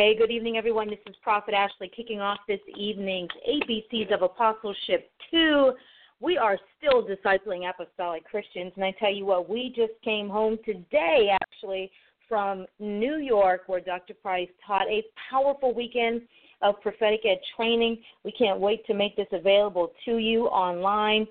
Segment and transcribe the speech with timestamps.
[0.00, 0.88] Hey, good evening, everyone.
[0.88, 5.72] This is Prophet Ashley kicking off this evening's ABCs of Apostleship 2.
[6.20, 10.56] We are still discipling apostolic Christians, and I tell you what, we just came home
[10.64, 11.90] today, actually,
[12.26, 14.14] from New York, where Dr.
[14.14, 16.22] Price taught a powerful weekend
[16.62, 17.98] of prophetic ed training.
[18.24, 21.26] We can't wait to make this available to you online.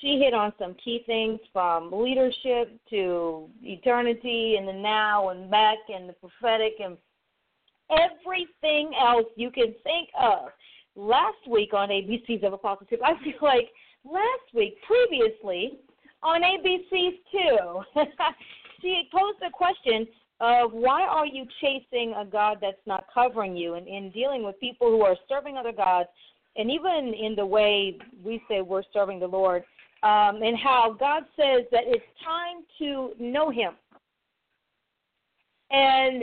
[0.00, 5.78] She hit on some key things from leadership to eternity and the now and back
[5.92, 6.96] and the prophetic and
[7.92, 10.48] everything else you can think of.
[10.94, 13.68] Last week on ABCs of Apostleship, I feel like
[14.04, 15.78] last week, previously,
[16.22, 18.00] on ABCs too,
[18.82, 20.06] she posed a question
[20.40, 24.58] of why are you chasing a God that's not covering you and in dealing with
[24.60, 26.08] people who are serving other gods,
[26.56, 29.62] and even in the way we say we're serving the Lord,
[30.02, 33.74] um, and how God says that it's time to know Him.
[35.70, 36.22] And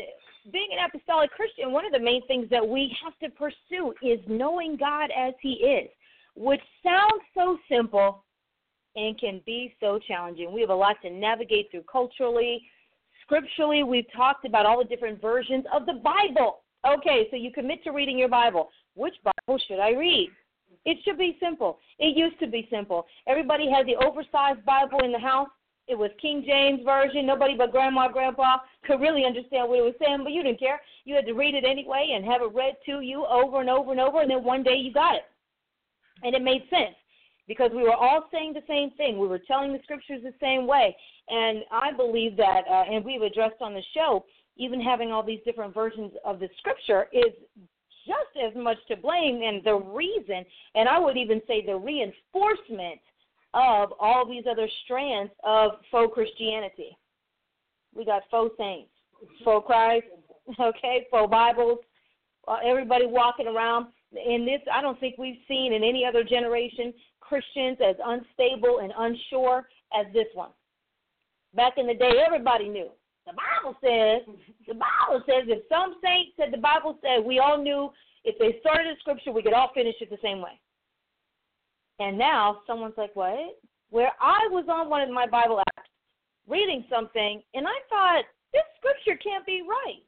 [0.51, 4.19] being an apostolic Christian, one of the main things that we have to pursue is
[4.27, 5.89] knowing God as He is,
[6.35, 8.23] which sounds so simple
[8.95, 10.51] and can be so challenging.
[10.53, 12.63] We have a lot to navigate through culturally.
[13.23, 16.61] Scripturally, we've talked about all the different versions of the Bible.
[16.87, 18.69] Okay, so you commit to reading your Bible.
[18.95, 20.29] Which Bible should I read?
[20.85, 21.79] It should be simple.
[21.99, 23.05] It used to be simple.
[23.27, 25.49] Everybody had the oversized Bible in the house.
[25.89, 27.25] It was King James version.
[27.25, 30.79] Nobody but grandma, grandpa could really understand what it was saying, but you didn't care.
[31.03, 33.91] You had to read it anyway and have it read to you over and over
[33.91, 35.23] and over, and then one day you got it,
[36.23, 36.95] and it made sense
[37.47, 39.17] because we were all saying the same thing.
[39.17, 40.95] We were telling the scriptures the same way,
[41.27, 44.25] and I believe that, uh, and we've addressed on the show,
[44.57, 47.33] even having all these different versions of the scripture is
[48.05, 52.99] just as much to blame and the reason, and I would even say the reinforcement
[53.53, 56.95] of all these other strands of faux Christianity.
[57.95, 58.91] We got faux saints,
[59.43, 60.05] faux Christ,
[60.59, 61.79] okay, faux Bibles,
[62.47, 63.87] uh, everybody walking around.
[64.11, 68.91] In this, I don't think we've seen in any other generation Christians as unstable and
[68.97, 70.49] unsure as this one.
[71.55, 72.89] Back in the day, everybody knew.
[73.25, 74.35] The Bible says,
[74.67, 77.89] the Bible says, if some saint said the Bible said, we all knew
[78.23, 80.59] if they started a scripture, we could all finish it the same way.
[81.99, 83.59] And now someone's like, what?
[83.89, 85.83] Where I was on one of my Bible apps
[86.47, 88.23] reading something, and I thought,
[88.53, 90.01] this scripture can't be right.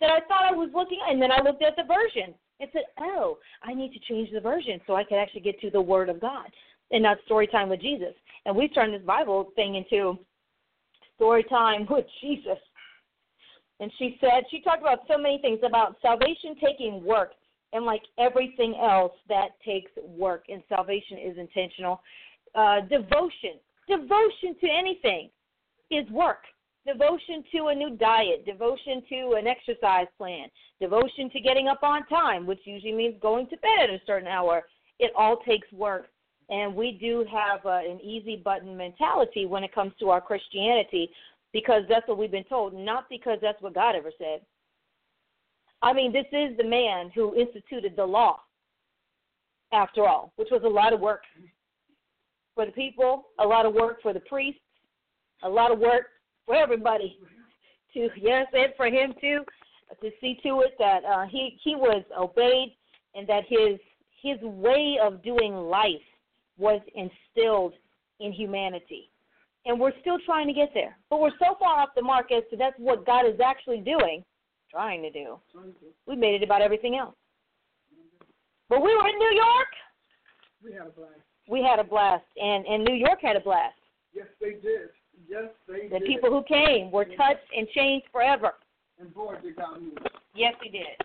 [0.00, 2.82] That I thought I was looking, and then I looked at the version and said,
[3.00, 6.08] oh, I need to change the version so I can actually get to the Word
[6.08, 6.48] of God
[6.90, 8.14] and not story time with Jesus.
[8.44, 10.18] And we've turned this Bible thing into
[11.14, 12.58] story time with Jesus.
[13.80, 17.32] And she said, she talked about so many things about salvation taking work
[17.76, 22.00] and like everything else that takes work and salvation is intentional.
[22.54, 23.60] Uh, devotion.
[23.86, 25.28] Devotion to anything
[25.90, 26.42] is work.
[26.86, 28.46] Devotion to a new diet.
[28.46, 30.48] Devotion to an exercise plan.
[30.80, 34.28] Devotion to getting up on time which usually means going to bed at a certain
[34.28, 34.62] hour.
[34.98, 36.06] It all takes work.
[36.48, 41.10] And we do have uh, an easy button mentality when it comes to our christianity
[41.52, 44.40] because that's what we've been told not because that's what god ever said
[45.82, 48.40] I mean, this is the man who instituted the law,
[49.72, 51.22] after all, which was a lot of work
[52.54, 54.60] for the people, a lot of work for the priests,
[55.42, 56.06] a lot of work
[56.44, 57.18] for everybody.
[57.94, 59.40] To yes, and for him too,
[60.02, 62.76] to see to it that uh, he he was obeyed
[63.14, 63.78] and that his
[64.22, 65.94] his way of doing life
[66.58, 67.72] was instilled
[68.20, 69.08] in humanity.
[69.64, 70.98] And we're still trying to get there.
[71.08, 74.22] But we're so far off the mark as to that's what God is actually doing
[74.76, 75.40] trying to do.
[76.06, 77.14] We made it about everything else.
[78.68, 79.68] But we were in New York.
[80.62, 81.12] We had a blast.
[81.48, 83.78] We had a blast, and and New York had a blast.
[84.12, 84.90] Yes, they did.
[85.28, 86.02] Yes, they the did.
[86.02, 88.52] The people who came were touched and changed forever.
[88.98, 90.08] And boy, they got moved.
[90.34, 90.96] Yes, he did.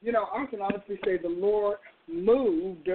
[0.00, 2.88] You know, I can honestly say the Lord moved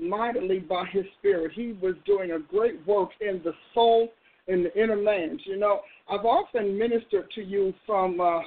[0.00, 1.52] mightily by His Spirit.
[1.54, 4.08] He was doing a great work in the soul,
[4.46, 5.38] in the inner man.
[5.44, 8.40] You know, I've often ministered to you from uh,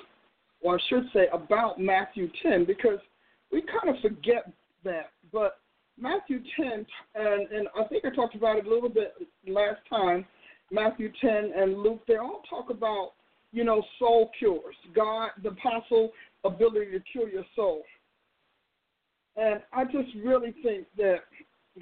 [0.62, 3.00] or I should say about Matthew 10, because
[3.52, 4.52] we kind of forget
[4.84, 5.12] that.
[5.32, 5.60] But
[6.00, 9.14] Matthew 10, and, and I think I talked about it a little bit
[9.48, 10.26] last time,
[10.72, 13.12] Matthew 10 and Luke, they all talk about
[13.52, 14.76] you know, soul cures.
[14.96, 16.12] God, the apostle
[16.44, 17.84] ability to cure your soul.
[19.36, 21.20] And I just really think that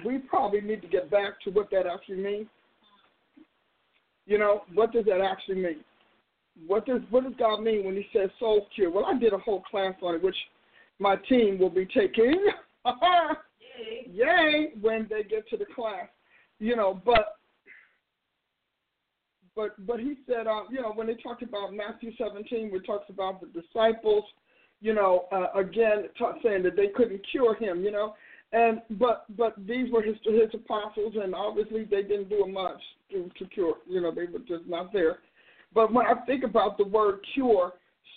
[0.04, 2.46] we probably need to get back to what that actually means.
[4.26, 5.84] You know, what does that actually mean?
[6.66, 8.90] What does what does God mean when He says soul cure?
[8.90, 10.36] Well, I did a whole class on it, which
[10.98, 12.46] my team will be taking.
[12.86, 12.92] Yay.
[14.12, 14.72] Yay!
[14.80, 16.08] When they get to the class,
[16.58, 17.36] you know, but
[19.54, 23.08] but but he said, uh, you know, when they talked about Matthew 17, we talks
[23.10, 24.24] about the disciples,
[24.80, 28.14] you know, uh, again t- saying that they couldn't cure him, you know,
[28.52, 32.80] and but but these were his his apostles, and obviously they didn't do much
[33.10, 35.18] to, to cure, you know, they were just not there.
[35.74, 37.74] But when I think about the word cure,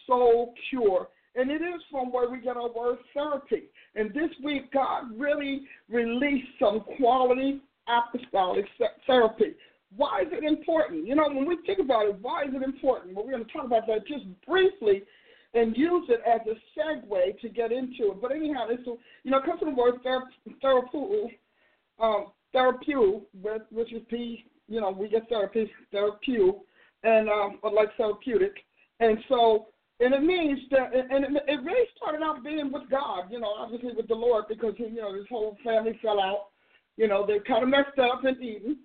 [0.07, 3.63] soul cure, and it is from where we get our word therapy.
[3.95, 8.65] And this week, God really released some quality apostolic
[9.05, 9.55] therapy.
[9.95, 11.07] Why is it important?
[11.07, 13.15] You know, when we think about it, why is it important?
[13.15, 15.03] Well, we're going to talk about that just briefly
[15.53, 18.21] and use it as a segue to get into it.
[18.21, 18.79] But anyhow, this
[19.23, 19.95] you know it comes from the word
[20.63, 21.29] therapeu,
[21.99, 23.21] um, therapeu,
[23.71, 24.45] which is P.
[24.67, 26.59] You know, we get therapy, therapeu,
[27.03, 28.53] and um, like therapeutic,
[28.99, 29.67] and so
[30.01, 33.53] and it means that, and it, it really started out being with God, you know,
[33.57, 36.47] obviously with the Lord, because he, you know his whole family fell out.
[36.95, 38.77] You know, they kind of messed up in Eden,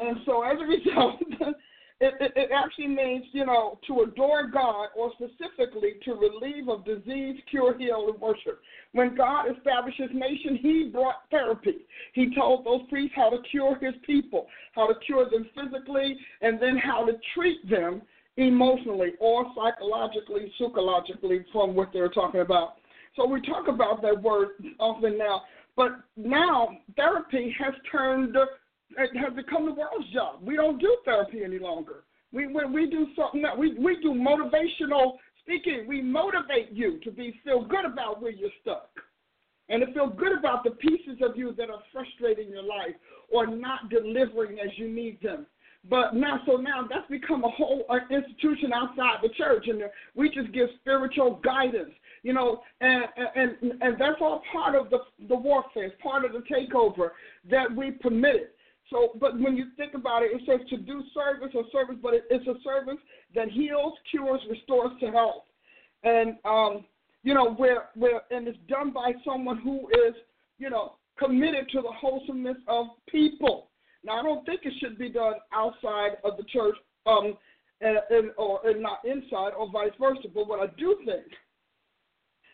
[0.00, 1.20] and so as a result,
[2.00, 6.84] it, it, it actually means, you know, to adore God or specifically to relieve of
[6.84, 8.60] disease, cure, heal, and worship.
[8.92, 11.86] When God established his nation, he brought therapy.
[12.12, 16.62] He told those priests how to cure his people, how to cure them physically, and
[16.62, 18.02] then how to treat them
[18.36, 22.74] emotionally or psychologically, psychologically from what they're talking about.
[23.16, 25.42] So we talk about that word often now,
[25.76, 28.36] but now therapy has turned
[28.96, 30.40] has become the world's job.
[30.42, 32.04] We don't do therapy any longer.
[32.32, 33.58] We we, do something else.
[33.58, 35.86] We we do motivational speaking.
[35.86, 38.90] We motivate you to be feel good about where you're stuck,
[39.68, 42.94] and to feel good about the pieces of you that are frustrating your life
[43.30, 45.46] or not delivering as you need them.
[45.88, 49.82] But now, so now that's become a whole uh, institution outside the church, and
[50.14, 51.92] we just give spiritual guidance,
[52.22, 53.04] you know, and
[53.36, 54.98] and and that's all part of the
[55.28, 57.10] the warfare, it's part of the takeover
[57.50, 58.48] that we permitted.
[58.90, 62.14] So, but when you think about it, it says to do service or service, but
[62.14, 62.98] it, it's a service
[63.34, 65.44] that heals, cures, restores to health,
[66.04, 66.84] and um,
[67.22, 70.14] you know where where and it's done by someone who is
[70.58, 73.68] you know committed to the wholesomeness of people.
[74.04, 76.76] Now, I don't think it should be done outside of the church,
[77.06, 77.36] um,
[77.80, 80.28] and, and or and not inside, or vice versa.
[80.32, 81.26] But what I do think,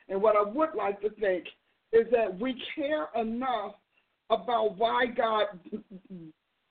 [0.09, 1.45] and what I would like to think,
[1.93, 3.75] is that we care enough
[4.43, 5.47] about why God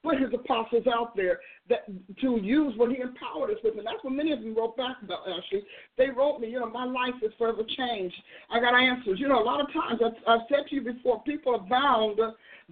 [0.04, 1.39] put his apostles out there
[1.69, 1.86] that
[2.19, 3.77] to use what he empowered us with.
[3.77, 5.63] And that's what many of them wrote back about, actually.
[5.98, 8.15] They wrote me, you know, my life is forever changed.
[8.51, 9.19] I got answers.
[9.19, 12.19] You know, a lot of times, I've, I've said to you before, people are bound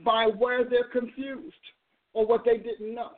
[0.03, 1.55] by where they're confused
[2.13, 3.11] or what they didn't know.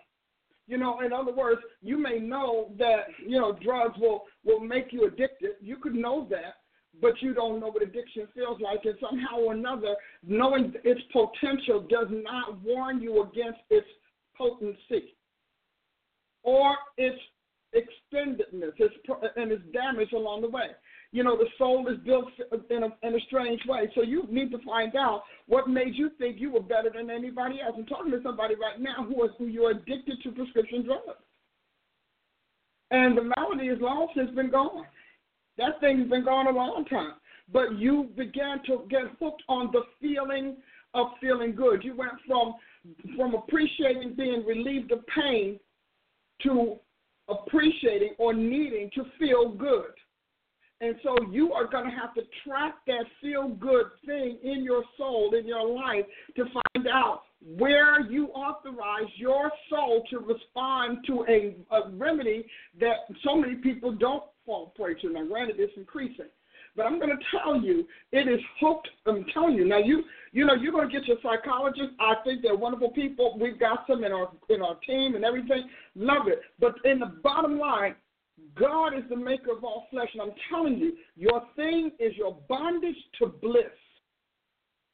[0.68, 4.94] You know, in other words, you may know that, you know, drugs will, will make
[4.94, 5.52] you addicted.
[5.60, 6.63] You could know that
[7.02, 9.96] but you don't know what addiction feels like, and somehow or another,
[10.26, 13.88] knowing its potential does not warn you against its
[14.38, 15.16] potency
[16.44, 17.20] or its
[17.76, 18.94] extendedness its,
[19.36, 20.68] and its damage along the way.
[21.12, 22.26] You know, the soul is built
[22.70, 23.90] in a, in a strange way.
[23.96, 27.60] So you need to find out what made you think you were better than anybody
[27.62, 27.76] else.
[27.78, 31.20] I'm talking to somebody right now who is who you're addicted to prescription drugs.
[32.92, 34.86] And the malady is long since been gone.
[35.58, 37.14] That thing's been gone a long time.
[37.52, 40.58] But you began to get hooked on the feeling
[40.94, 41.84] of feeling good.
[41.84, 42.56] You went from
[43.16, 45.60] from appreciating being relieved of pain
[46.44, 46.78] to
[47.30, 49.92] appreciating or needing to feel good.
[50.82, 54.84] And so you are going to have to track that feel good thing in your
[54.98, 56.06] soul, in your life,
[56.36, 57.22] to find out
[57.58, 62.46] where you authorize your soul to respond to a, a remedy
[62.80, 65.10] that so many people don't fall prey to.
[65.10, 66.28] Now, granted, it's increasing.
[66.76, 68.88] But I'm going to tell you, it is hooked.
[69.06, 69.66] I'm telling you.
[69.66, 71.92] Now, you you know, you're going to get your psychologist.
[72.00, 73.38] I think they're wonderful people.
[73.40, 75.70] We've got some in our in our team and everything.
[75.96, 76.42] Love it.
[76.60, 77.96] But in the bottom line,
[78.60, 82.38] God is the maker of all flesh, and I'm telling you, your thing is your
[82.50, 83.66] bondage to bliss.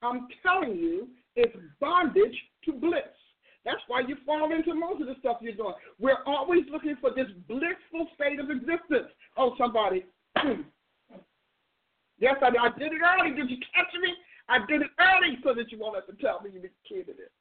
[0.02, 1.08] I'm telling you,
[1.40, 3.02] it's bondage to bliss.
[3.66, 5.74] That's why you fall into most of the stuff you're doing.
[6.00, 9.12] We're always looking for this blissful state of existence.
[9.38, 10.06] Oh, somebody.
[12.20, 13.36] yes, I, I did it early.
[13.36, 14.14] Did you catch me?
[14.48, 17.32] I did it early so that you won't have to tell me you repeated it.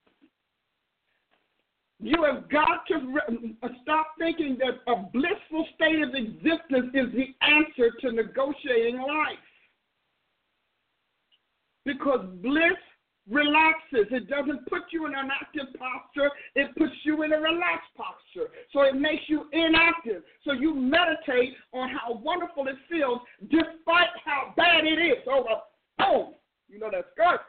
[2.00, 7.06] You have got to re- uh, stop thinking that a blissful state of existence is
[7.12, 9.38] the answer to negotiating life.
[11.84, 12.78] Because bliss
[13.30, 14.06] relaxes.
[14.10, 18.50] It doesn't put you in an active posture, it puts you in a relaxed posture.
[18.72, 20.22] So it makes you inactive.
[20.44, 25.24] So you meditate on how wonderful it feels despite how bad it is.
[25.28, 25.44] Oh,
[25.98, 26.34] boom.
[26.68, 27.40] You know that's good.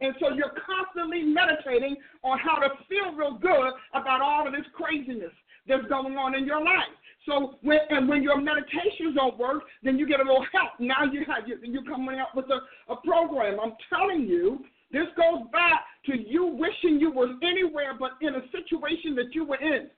[0.00, 4.66] And so you're constantly meditating on how to feel real good about all of this
[4.74, 5.32] craziness
[5.66, 6.92] that's going on in your life.
[7.26, 10.72] So when and when your meditations don't work, then you get a little help.
[10.78, 13.58] Now you have you you're coming up with a, a program.
[13.62, 18.42] I'm telling you, this goes back to you wishing you were anywhere but in a
[18.52, 19.90] situation that you were in.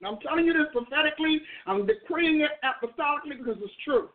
[0.00, 1.40] And I'm telling you this prophetically.
[1.66, 4.08] I'm decreeing it apostolically because it's true.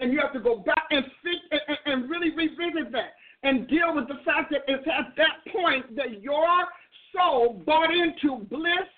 [0.00, 3.94] And you have to go back and, think, and, and really revisit that and deal
[3.94, 6.46] with the fact that it's at that point that your
[7.14, 8.88] soul bought into bliss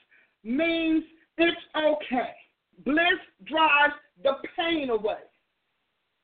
[0.45, 1.05] means
[1.37, 2.33] it's okay.
[2.85, 5.19] Bliss drives the pain away.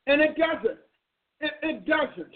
[0.07, 0.79] And it doesn't.
[1.41, 2.35] It, it doesn't.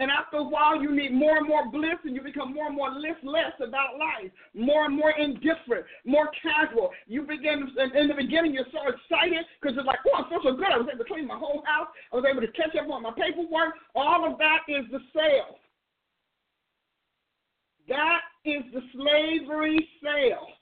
[0.00, 2.74] And after a while, you need more and more bliss, and you become more and
[2.74, 6.88] more listless about life, more and more indifferent, more casual.
[7.06, 10.40] You begin, and in the beginning, you're so excited because it's like, oh, I feel
[10.42, 10.72] so good.
[10.72, 11.88] I was able to clean my whole house.
[12.10, 13.74] I was able to catch up on my paperwork.
[13.94, 15.60] All of that is the sale.
[17.86, 20.56] That is the slavery sales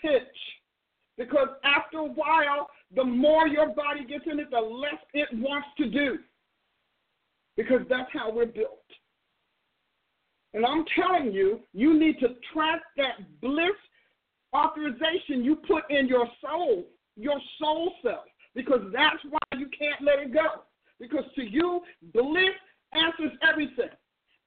[0.00, 0.40] pitch.
[1.18, 5.68] Because after a while, the more your body gets in it, the less it wants
[5.76, 6.18] to do
[7.60, 8.80] because that's how we're built.
[10.54, 13.76] And I'm telling you, you need to track that bliss
[14.56, 16.86] authorization you put in your soul,
[17.16, 18.24] your soul self,
[18.54, 20.62] because that's why you can't let it go.
[20.98, 21.82] Because to you,
[22.14, 22.56] bliss
[22.92, 23.90] answers everything.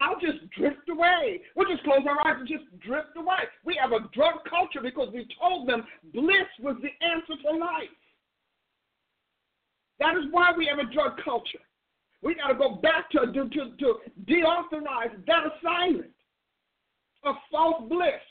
[0.02, 1.42] I'll just drift away.
[1.56, 3.46] We'll just close our eyes and just drift away.
[3.64, 7.94] We have a drug culture because we told them bliss was the answer to life.
[10.00, 11.62] That is why we have a drug culture.
[12.24, 16.12] We got to go back to, to, to, to deauthorize that assignment
[17.24, 18.22] of false bliss.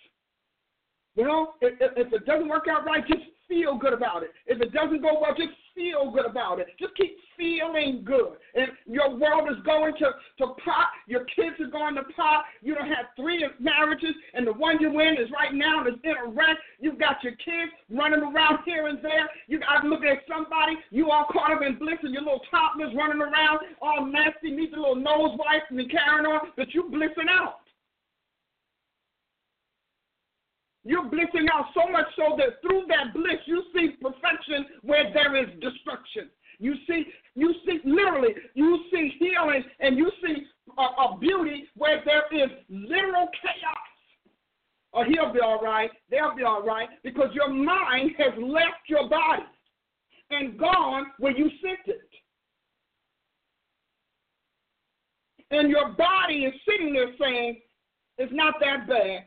[1.14, 4.30] You know, if, if it doesn't work out right, just feel good about it.
[4.46, 6.68] If it doesn't go well, just feel good about it.
[6.78, 8.34] Just keep feeling good.
[8.54, 10.88] And your world is going to, to pot.
[11.06, 12.44] Your kids are going to pot.
[12.60, 16.00] You don't have three marriages, and the one you're in is right now and is
[16.04, 16.56] in a wreck.
[16.80, 19.28] You've got your kids running around here and there.
[19.48, 20.76] You got to look at somebody.
[20.90, 24.72] You all caught up in bliss, and your little toddlers running around all nasty, need
[24.72, 27.61] the little nose wipes and carrying on, but you blissing out.
[30.84, 35.36] You're blissing out so much so that through that bliss you see perfection where there
[35.36, 36.28] is destruction.
[36.58, 40.42] You see, you see literally, you see healing and you see
[40.78, 43.76] a, a beauty where there is literal chaos.
[44.92, 49.08] Or he'll be all right, they'll be all right, because your mind has left your
[49.08, 49.42] body
[50.30, 52.00] and gone where you sent it.
[55.50, 57.60] And your body is sitting there saying,
[58.18, 59.24] it's not that bad.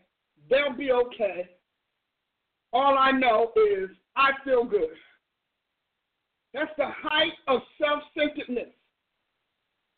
[0.50, 1.50] They'll be okay.
[2.74, 4.90] All I know is I feel good.
[6.54, 8.74] That's the height of self-centeredness.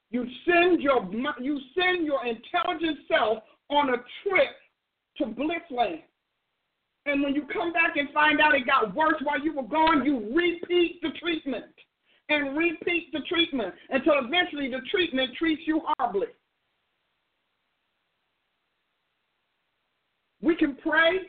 [0.10, 1.08] You send your
[1.40, 4.56] you send your intelligent self on a trip
[5.18, 6.02] to blissland.
[7.06, 10.06] And when you come back and find out it got worse while you were gone,
[10.06, 11.66] you repeat the treatment
[12.30, 16.28] and repeat the treatment until eventually the treatment treats you horribly.
[20.48, 21.20] We can pray,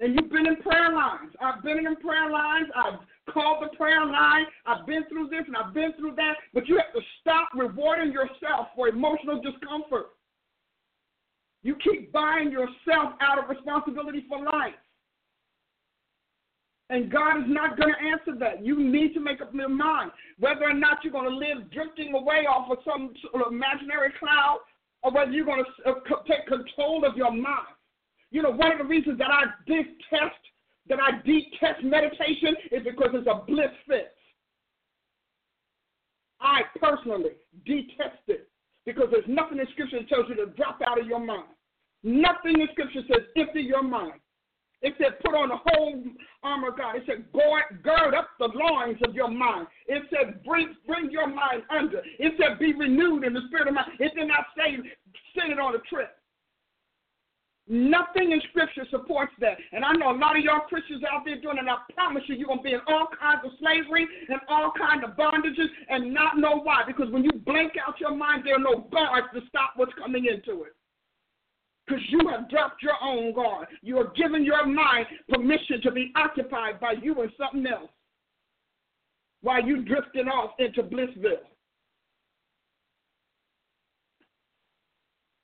[0.00, 1.30] and you've been in prayer lines.
[1.42, 2.68] I've been in prayer lines.
[2.74, 3.00] I've
[3.30, 4.46] called the prayer line.
[4.64, 6.36] I've been through this and I've been through that.
[6.54, 10.06] But you have to stop rewarding yourself for emotional discomfort.
[11.62, 14.72] You keep buying yourself out of responsibility for life.
[16.88, 18.64] And God is not going to answer that.
[18.64, 22.14] You need to make up your mind whether or not you're going to live drifting
[22.14, 24.60] away off of some sort of imaginary cloud
[25.02, 25.94] or whether you're going to uh,
[26.26, 27.76] take control of your mind.
[28.32, 30.40] You know, one of the reasons that I detest
[30.88, 34.08] that I detest meditation is because it's a bliss fix.
[36.40, 38.48] I personally detest it
[38.84, 41.54] because there's nothing in Scripture that tells you to drop out of your mind.
[42.02, 44.18] Nothing in Scripture says empty your mind.
[44.80, 46.02] It said put on the whole
[46.42, 46.96] armor of God.
[46.96, 49.68] It said gird up the loins of your mind.
[49.86, 52.02] It said bring bring your mind under.
[52.18, 53.92] It said be renewed in the spirit of mind.
[54.00, 54.78] It did not say
[55.38, 56.16] send it on a trip.
[57.68, 59.56] Nothing in Scripture supports that.
[59.72, 62.24] And I know a lot of y'all Christians out there doing it, and I promise
[62.26, 65.68] you, you're going to be in all kinds of slavery and all kinds of bondages
[65.88, 66.82] and not know why.
[66.86, 70.26] Because when you blank out your mind, there are no guards to stop what's coming
[70.26, 70.74] into it.
[71.86, 73.68] because you have dropped your own guard.
[73.82, 77.90] You are giving your mind permission to be occupied by you and something else
[79.40, 81.46] while you drifting off into Blissville.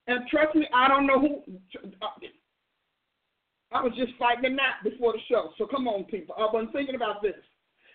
[0.08, 1.42] And trust me, I don't know who.
[3.70, 5.50] I was just fighting a gnat before the show.
[5.58, 6.34] So come on, people.
[6.38, 7.36] I've been thinking about this.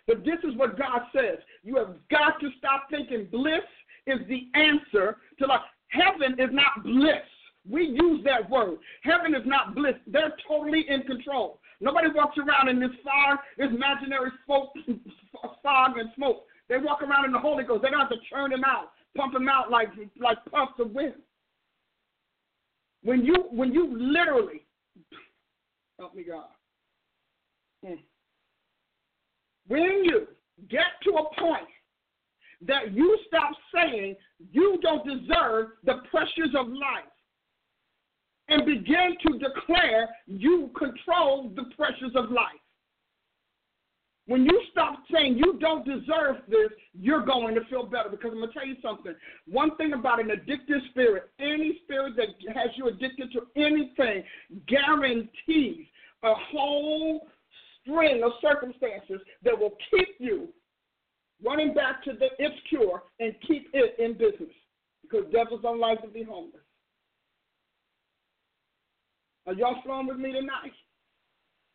[0.05, 1.39] But this is what God says.
[1.63, 3.65] You have got to stop thinking bliss
[4.05, 5.61] is the answer to life.
[5.87, 7.25] Heaven is not bliss.
[7.67, 8.77] We use that word.
[9.03, 9.95] Heaven is not bliss.
[10.05, 11.59] They're totally in control.
[11.79, 14.69] Nobody walks around in this fog, this imaginary smoke,
[15.63, 16.45] fog and smoke.
[16.69, 17.81] They walk around in the Holy Ghost.
[17.81, 19.89] They don't have to churn them out, pump them out like
[20.19, 21.15] like puffs of wind.
[23.03, 24.65] When you when you literally
[25.99, 26.45] help me God.
[27.85, 27.95] Hmm.
[29.67, 30.27] When you
[30.69, 31.67] get to a point
[32.65, 34.15] that you stop saying
[34.51, 37.11] you don't deserve the pressures of life
[38.49, 42.62] and begin to declare you control the pressures of life.
[44.25, 48.09] When you stop saying you don't deserve this, you're going to feel better.
[48.09, 49.13] Because I'm going to tell you something.
[49.47, 54.23] One thing about an addictive spirit, any spirit that has you addicted to anything,
[54.67, 55.85] guarantees
[56.23, 57.27] a whole
[57.81, 60.47] string of circumstances that will keep you
[61.43, 64.55] running back to the, its cure and keep it in business.
[65.01, 66.61] Because devils don't like to be homeless.
[69.45, 70.71] Are y'all flowing with me tonight?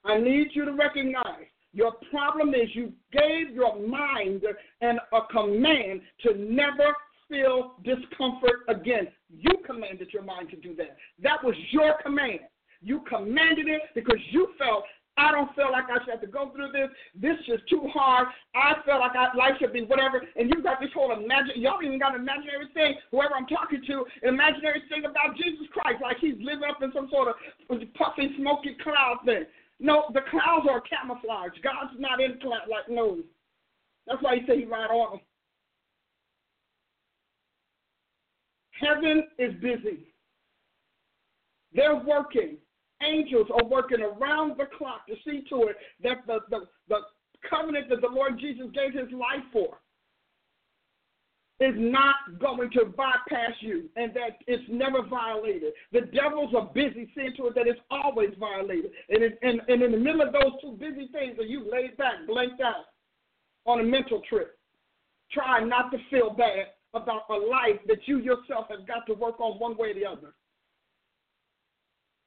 [0.06, 4.42] I need you to recognize your problem is you gave your mind
[4.80, 6.94] and a command to never
[7.28, 9.08] feel discomfort again.
[9.30, 10.96] You commanded your mind to do that.
[11.22, 12.40] That was your command.
[12.80, 14.84] You commanded it because you felt
[15.18, 16.88] I don't feel like I should have to go through this.
[17.18, 18.28] This is too hard.
[18.54, 20.22] I feel like I, life should be whatever.
[20.36, 21.58] And you got this whole imagine.
[21.58, 22.94] Y'all even got an imaginary thing.
[23.10, 26.92] Whoever I'm talking to, an imaginary thing about Jesus Christ, like he's living up in
[26.94, 27.34] some sort of
[27.98, 29.42] puffy, smoky cloud thing.
[29.80, 31.52] No, the clouds are camouflage.
[31.62, 33.18] God's not in cloud like no.
[34.06, 35.20] That's why he said he ride on them.
[38.80, 40.14] Heaven is busy.
[41.72, 42.56] They're working.
[43.02, 46.98] Angels are working around the clock to see to it that the, the, the
[47.48, 49.78] covenant that the Lord Jesus gave his life for
[51.60, 55.72] is not going to bypass you and that it's never violated.
[55.92, 58.92] The devils are busy seeing to it that it's always violated.
[59.08, 61.96] And, it, and, and in the middle of those two busy things, are you laid
[61.96, 62.84] back, blanked out
[63.66, 64.56] on a mental trip,
[65.32, 69.40] trying not to feel bad about a life that you yourself have got to work
[69.40, 70.34] on one way or the other.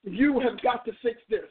[0.04, 1.50] You have got to fix this.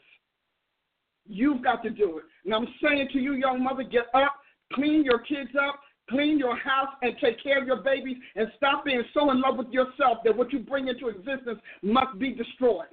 [1.27, 2.25] You've got to do it.
[2.45, 4.35] And I'm saying to you, young mother, get up,
[4.73, 8.85] clean your kids up, clean your house and take care of your babies and stop
[8.85, 12.87] being so in love with yourself that what you bring into existence must be destroyed.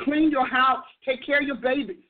[0.00, 2.04] Clean your house, take care of your babies.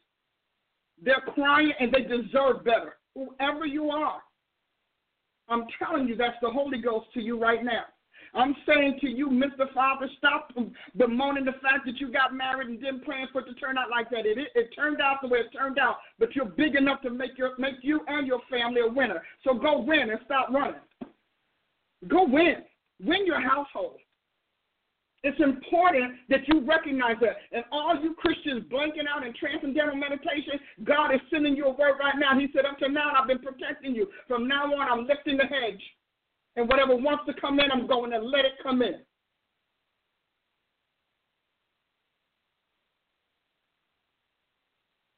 [1.02, 4.20] They're crying and they deserve better, whoever you are.
[5.48, 7.84] I'm telling you, that's the Holy Ghost to you right now.
[8.34, 9.72] I'm saying to you, Mr.
[9.72, 10.52] Father, stop
[10.96, 13.90] bemoaning the fact that you got married and didn't plan for it to turn out
[13.90, 14.26] like that.
[14.26, 17.10] It, it, it turned out the way it turned out, but you're big enough to
[17.10, 19.22] make your make you and your family a winner.
[19.44, 20.80] So go win and stop running.
[22.08, 22.56] Go win.
[23.00, 23.98] Win your household.
[25.22, 27.36] It's important that you recognize that.
[27.52, 31.96] And all you Christians blanking out in transcendental meditation, God is sending you a word
[31.98, 32.38] right now.
[32.38, 34.08] He said, Up to now, I've been protecting you.
[34.28, 35.80] From now on, I'm lifting the hedge.
[36.56, 39.00] And whatever wants to come in, I'm going to let it come in.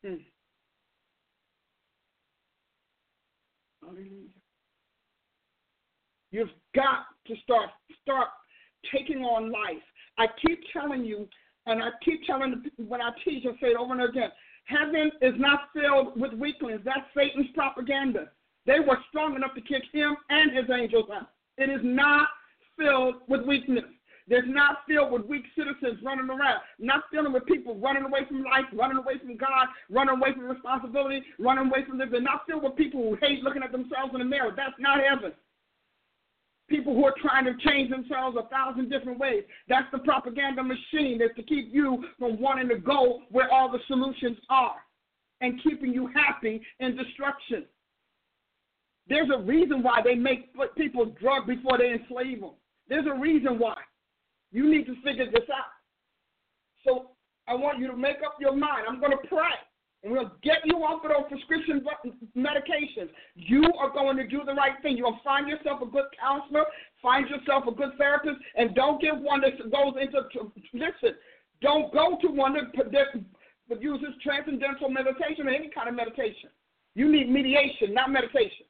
[0.05, 0.15] Hmm.
[6.31, 7.71] You've got to start
[8.03, 8.29] start
[8.93, 9.83] taking on life.
[10.19, 11.29] I keep telling you,
[11.67, 14.31] and I keep telling the, when I teach, I say it over and over again.
[14.65, 16.81] Heaven is not filled with weaklings.
[16.85, 18.31] That's Satan's propaganda.
[18.67, 21.31] They were strong enough to kick him and his angels out.
[21.57, 22.29] It is not
[22.79, 23.85] filled with weakness.
[24.29, 26.61] It's not filled with weak citizens running around.
[26.81, 30.49] Not filled with people running away from life, running away from God, running away from
[30.49, 31.99] responsibility, running away from.
[31.99, 34.53] They're not filled with people who hate looking at themselves in the mirror.
[34.57, 35.33] That's not heaven.
[36.69, 39.45] People who are trying to change themselves a thousand different ways.
[39.69, 43.79] That's the propaganda machine that's to keep you from wanting to go where all the
[43.87, 44.75] solutions are
[45.41, 47.67] and keeping you happy in destruction.
[49.09, 52.53] There's a reason why they make people drug before they enslave them.
[52.89, 53.77] There's a reason why.
[54.53, 55.73] You need to figure this out.
[56.85, 57.11] So
[57.49, 58.87] I want you to make up your mind.
[58.89, 59.55] I'm going to pray.
[60.03, 61.85] And we'll get you off of those prescription
[62.37, 63.11] medications.
[63.35, 64.97] You are going to do the right thing.
[64.97, 66.65] You're going to find yourself a good counselor,
[67.03, 71.19] find yourself a good therapist, and don't get one that goes into, listen,
[71.61, 76.51] don't go to one that, uses transcendental meditation or any kind of meditation.
[76.95, 78.66] You need mediation, not medication.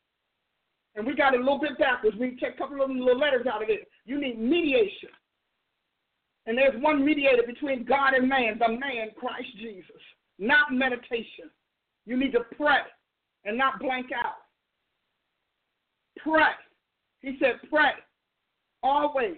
[0.97, 2.17] And we got it a little bit backwards.
[2.19, 3.87] We take a couple of little letters out of it.
[4.07, 5.11] You need mediation.
[6.47, 10.01] And there's one mediator between God and man, the man, Christ Jesus,
[10.39, 11.51] not meditation.
[12.07, 12.81] You need to pray
[13.45, 14.37] and not blank out.
[16.19, 16.53] Pray.
[17.21, 17.93] He said, pray
[18.83, 19.37] always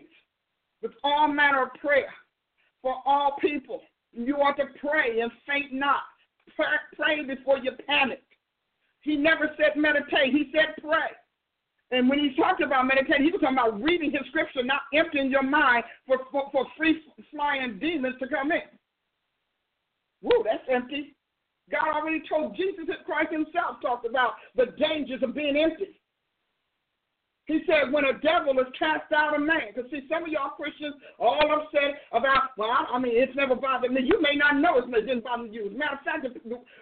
[0.83, 2.13] with all manner of prayer
[2.83, 3.81] for all people.
[4.13, 6.03] You ought to pray and faint not.
[6.97, 8.23] Pray before you panic.
[9.01, 11.09] He never said meditate, he said pray.
[11.91, 15.31] And when he talked about meditating, he was talking about reading his scripture, not emptying
[15.31, 18.69] your mind for, for, for free flying demons to come in.
[20.21, 21.15] Whoa, that's empty.
[21.71, 25.99] God already told Jesus that Christ himself talked about the dangers of being empty.
[27.47, 30.51] He said, when a devil is cast out of man, because see, some of y'all
[30.51, 34.03] Christians are all upset about, well, I mean, it's never bothered me.
[34.05, 35.69] You may not know it didn't bother you.
[35.69, 36.27] As a matter of fact,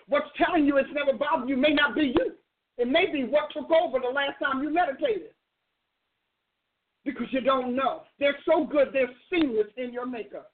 [0.09, 2.35] what's telling you it's never bothered you may not be you.
[2.79, 5.31] It may be what took over the last time you meditated.
[7.05, 8.03] Because you don't know.
[8.19, 10.53] They're so good, they're seamless in your makeup.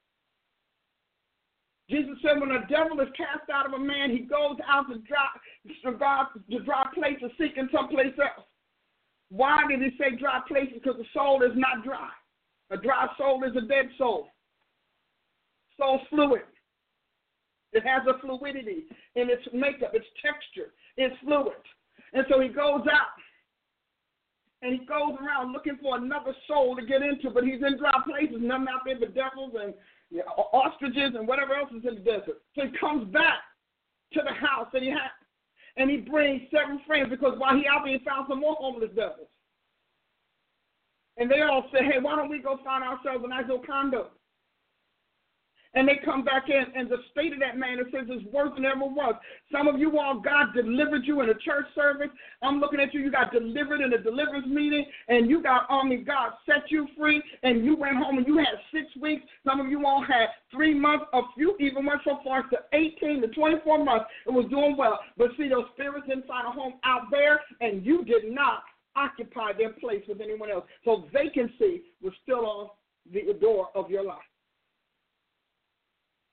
[1.91, 4.99] Jesus said, when a devil is cast out of a man, he goes out to
[4.99, 5.29] dry,
[5.67, 8.47] to dry, to dry places, seeking someplace else.
[9.31, 10.75] Why did he say dry places?
[10.75, 12.11] Because the soul is not dry.
[12.71, 14.29] A dry soul is a dead soul.
[15.79, 16.43] Soul fluid.
[17.73, 18.85] It has a fluidity
[19.17, 20.73] in its makeup, its texture.
[20.97, 21.57] It's fluid.
[22.13, 23.17] And so he goes out
[24.63, 27.95] and he goes around looking for another soul to get into, but he's in dry
[28.05, 29.75] places, none out there but devils and
[30.11, 32.43] you know, ostriches and whatever else is in the desert.
[32.55, 33.41] So he comes back
[34.13, 35.11] to the house that he had,
[35.77, 38.91] and he brings seven friends because while he out there, he found some more homeless
[38.95, 39.29] devils.
[41.17, 44.11] And they all say, hey, why don't we go find ourselves a nice little condo?
[45.75, 48.51] And they come back in, and the state of that man it says is worse
[48.55, 49.15] than ever was.
[49.51, 52.11] Some of you all, God delivered you in a church service.
[52.43, 56.05] I'm looking at you, you got delivered in a deliverance meeting, and you got, mean,
[56.05, 59.25] God set you free, and you went home and you had six weeks.
[59.47, 62.59] Some of you all had three months, a few even went so far as to
[62.73, 64.99] 18 to 24 months and was doing well.
[65.17, 68.63] But see, those spirits didn't a home out there, and you did not
[68.95, 70.65] occupy their place with anyone else.
[70.85, 72.69] So vacancy was still on
[73.11, 74.19] the door of your life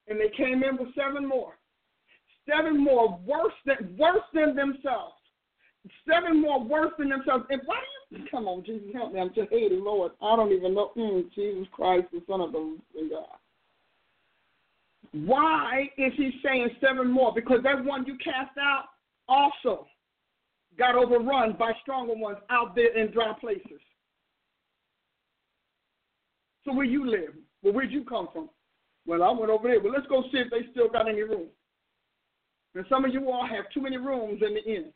[0.10, 1.54] and they came in with seven more.
[2.50, 5.14] Seven more worse than worse than themselves.
[6.08, 7.46] Seven more worse than themselves.
[7.50, 7.78] And why
[8.12, 9.20] do you come on, Jesus help me?
[9.20, 10.12] I'm just hating Lord.
[10.22, 10.92] I don't even know.
[10.98, 13.26] Mm, Jesus Christ, the Son of the living God.
[15.12, 17.34] Why is he saying seven more?
[17.34, 18.86] Because that one you cast out
[19.28, 19.88] also
[20.78, 23.82] got overrun by stronger ones out there in dry places.
[26.66, 28.50] So where you live, well, where'd you come from?
[29.06, 29.80] Well, I went over there.
[29.80, 31.48] Well, let's go see if they still got any room.
[32.76, 34.94] And some of you all have too many rooms in the inn.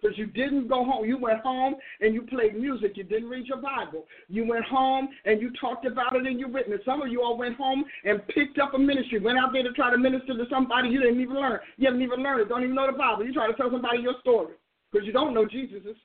[0.00, 1.06] Because you didn't go home.
[1.06, 2.92] You went home and you played music.
[2.96, 4.04] You didn't read your Bible.
[4.28, 6.80] You went home and you talked about it in your witness.
[6.84, 9.72] Some of you all went home and picked up a ministry, went out there to
[9.72, 11.58] try to minister to somebody you didn't even learn.
[11.78, 12.48] You haven't even learned it.
[12.50, 13.24] Don't even know the Bible.
[13.24, 14.54] You try to tell somebody your story
[14.92, 15.96] because you don't know Jesus'.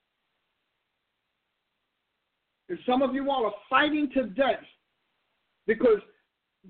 [2.70, 4.64] And some of you all are fighting to death
[5.70, 6.00] because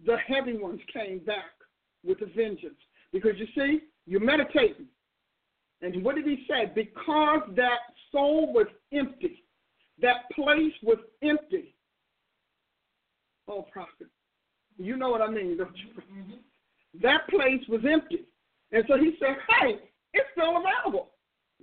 [0.06, 1.56] the heavy ones came back
[2.04, 2.76] with a vengeance.
[3.14, 4.88] Because you see, you're meditating.
[5.82, 6.70] And what did he say?
[6.76, 7.80] Because that
[8.12, 9.46] soul was empty,
[10.02, 11.74] that place was empty.
[13.48, 14.08] Oh, prophet,
[14.78, 15.94] you know what I mean, don't you?
[15.94, 17.02] Mm-hmm.
[17.02, 18.26] That place was empty.
[18.74, 19.80] And so he said, hey,
[20.14, 21.12] it's still available.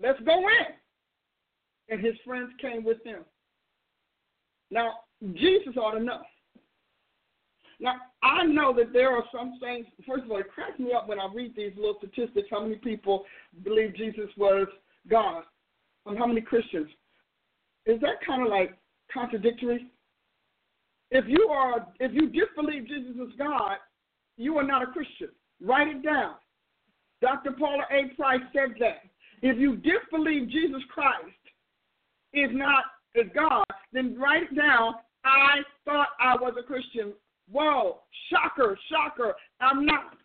[0.03, 1.91] Let's go in.
[1.91, 3.25] And his friends came with him.
[4.71, 4.95] Now,
[5.35, 6.23] Jesus ought to know
[7.79, 11.09] now, I know that there are some things, first of all, it cracks me up
[11.09, 13.25] when I read these little statistics how many people
[13.65, 14.67] believe Jesus was
[15.11, 15.43] God,
[16.07, 16.89] and how many Christians.
[17.85, 18.77] Is that kind of like
[19.13, 19.89] contradictory?
[21.11, 23.77] If you are, if you disbelieve Jesus is God,
[24.37, 25.29] you are not a Christian.
[25.61, 26.35] Write it down.
[27.21, 27.53] Dr.
[27.53, 28.15] Paula A.
[28.15, 29.03] Price said that.
[29.43, 31.37] If you disbelieve Jesus Christ
[32.33, 32.85] is not
[33.15, 34.95] is God, then write it down.
[35.25, 37.13] I thought I was a Christian
[37.51, 39.35] Whoa, shocker, shocker.
[39.61, 40.17] I'm not.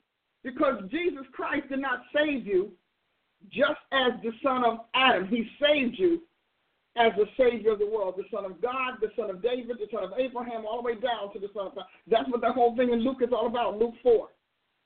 [0.44, 2.72] Because Jesus Christ did not save you
[3.52, 5.28] just as the son of Adam.
[5.28, 6.22] He saved you
[6.98, 9.88] as the Savior of the world, the Son of God, the Son of David, the
[9.94, 11.86] Son of Abraham, all the way down to the Son of God.
[12.08, 14.28] That's what that whole thing in Luke is all about, Luke 4.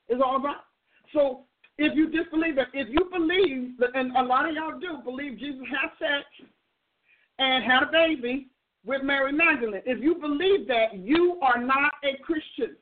[0.08, 0.66] It's all about.
[1.12, 1.40] So
[1.78, 5.38] if you disbelieve that, if you believe that, and a lot of y'all do believe
[5.38, 6.24] Jesus had sex
[7.38, 8.48] and had a baby
[8.86, 12.76] with Mary Magdalene, if you believe that, you are not a Christian.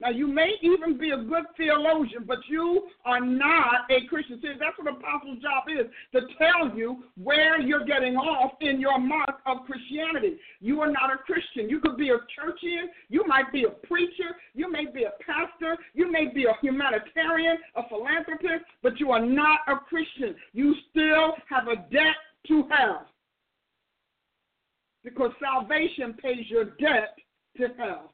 [0.00, 4.40] Now, you may even be a good theologian, but you are not a Christian.
[4.40, 8.98] See, that's what apostle's job is to tell you where you're getting off in your
[8.98, 10.38] mark of Christianity.
[10.60, 11.68] You are not a Christian.
[11.68, 15.76] You could be a churchian, you might be a preacher, you may be a pastor,
[15.92, 20.34] you may be a humanitarian, a philanthropist, but you are not a Christian.
[20.54, 22.16] You still have a debt
[22.48, 23.09] to hell.
[25.02, 27.16] Because salvation pays your debt
[27.56, 28.12] to hell.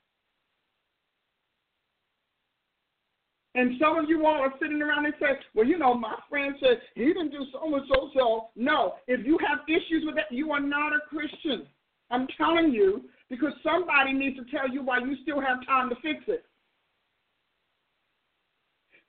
[3.56, 6.54] And some of you all are sitting around and say, well, you know, my friend
[6.60, 8.48] said he didn't do so and so so.
[8.54, 11.66] No, if you have issues with that, you are not a Christian.
[12.10, 15.96] I'm telling you because somebody needs to tell you why you still have time to
[15.96, 16.44] fix it.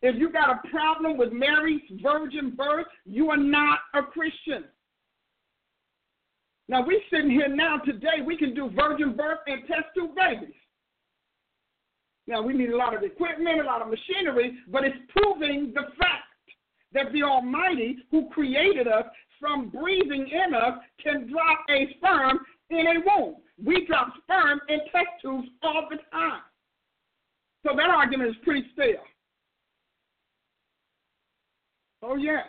[0.02, 4.64] If you got a problem with Mary's virgin birth, you are not a Christian.
[6.70, 10.54] Now we sitting here now today, we can do virgin birth and test tube babies.
[12.28, 15.84] Now, we need a lot of equipment, a lot of machinery, but it's proving the
[15.98, 16.24] fact
[16.92, 19.06] that the Almighty, who created us
[19.40, 23.36] from breathing in us, can drop a sperm in a womb.
[23.64, 26.42] We drop sperm in test tubes all the time.
[27.66, 29.04] So that argument is pretty stale.
[32.04, 32.44] Oh, yeah.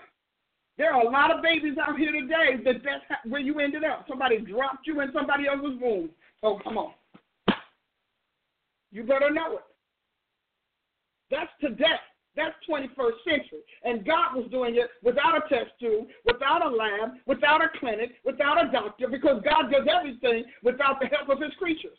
[0.79, 4.07] There are a lot of babies out here today that that's where you ended up.
[4.09, 6.11] Somebody dropped you in somebody else's womb.
[6.45, 6.93] Oh, come on.
[8.93, 9.65] You better know it.
[11.31, 11.99] That's today.
[12.37, 13.59] That's 21st century.
[13.85, 18.13] And God was doing it without a test tube, without a lab, without a clinic,
[18.25, 21.99] without a doctor, because God does everything without the help of his creatures.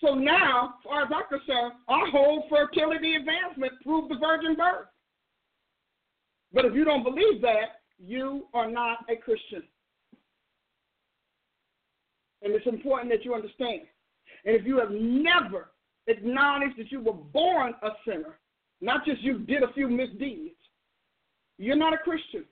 [0.00, 4.88] So now, as far as I'm concerned, our whole fertility advancement proved the virgin birth.
[6.56, 9.62] But if you don't believe that, you are not a Christian.
[12.40, 13.82] And it's important that you understand.
[14.46, 15.72] And if you have never
[16.06, 18.38] acknowledged that you were born a sinner,
[18.80, 20.54] not just you did a few misdeeds,
[21.58, 22.46] you're not a Christian.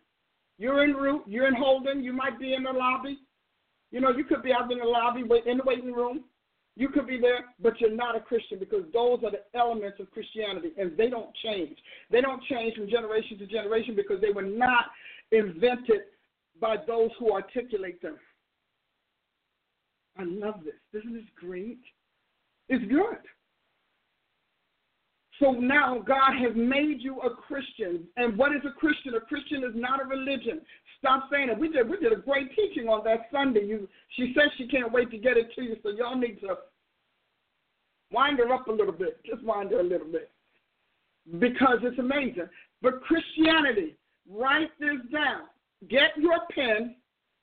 [0.58, 3.18] You're en route, you're in holding, you might be in the lobby.
[3.90, 6.24] You know, you could be out in the lobby, in the waiting room.
[6.76, 10.10] You could be there, but you're not a Christian because those are the elements of
[10.10, 11.78] Christianity, and they don't change.
[12.10, 14.86] They don't change from generation to generation because they were not
[15.30, 16.02] invented
[16.60, 18.16] by those who articulate them.
[20.18, 20.74] I love this.
[20.92, 21.80] Isn't this great?
[22.68, 23.18] It's good.
[25.40, 28.04] So now God has made you a Christian.
[28.16, 29.14] And what is a Christian?
[29.14, 30.60] A Christian is not a religion.
[30.98, 31.58] Stop saying it.
[31.58, 33.64] We did we did a great teaching on that Sunday.
[33.64, 36.56] You she says she can't wait to get it to you, so y'all need to
[38.12, 39.20] wind her up a little bit.
[39.24, 40.30] Just wind her a little bit.
[41.38, 42.48] Because it's amazing.
[42.80, 43.96] But Christianity,
[44.30, 45.42] write this down.
[45.88, 46.94] Get your pen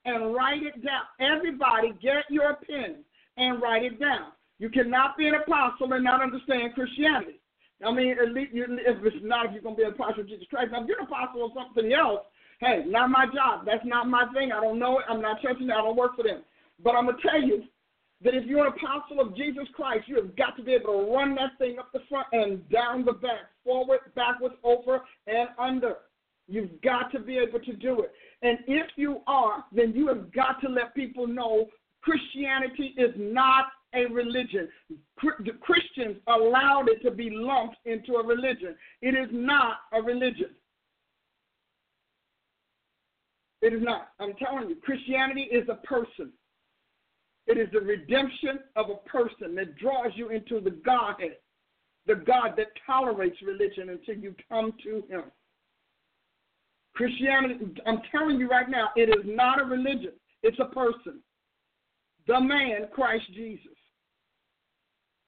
[0.05, 1.03] and write it down.
[1.19, 3.03] Everybody, get your pen
[3.37, 4.31] and write it down.
[4.59, 7.40] You cannot be an apostle and not understand Christianity.
[7.85, 10.29] I mean, at least you, if it's not if you're to be an apostle of
[10.29, 10.69] Jesus Christ.
[10.71, 12.21] Now, if you're an apostle of something else,
[12.59, 13.65] hey, not my job.
[13.65, 14.51] That's not my thing.
[14.51, 15.05] I don't know it.
[15.09, 15.73] I'm not touching it.
[15.73, 16.43] I don't work for them.
[16.83, 17.63] But I'm to tell you
[18.23, 21.13] that if you're an apostle of Jesus Christ, you have got to be able to
[21.13, 25.95] run that thing up the front and down the back, forward, backwards, over, and under.
[26.47, 28.11] You've got to be able to do it.
[28.41, 31.67] And if you are, then you have got to let people know
[32.01, 34.67] Christianity is not a religion.
[35.17, 38.75] Christians allowed it to be lumped into a religion.
[39.01, 40.49] It is not a religion.
[43.61, 44.09] It is not.
[44.19, 46.31] I'm telling you, Christianity is a person.
[47.47, 51.37] It is the redemption of a person that draws you into the Godhead,
[52.07, 55.23] the God that tolerates religion until you come to Him.
[56.95, 61.19] Christianity, I'm telling you right now, it is not a religion, it's a person.
[62.27, 63.71] The man, Christ Jesus.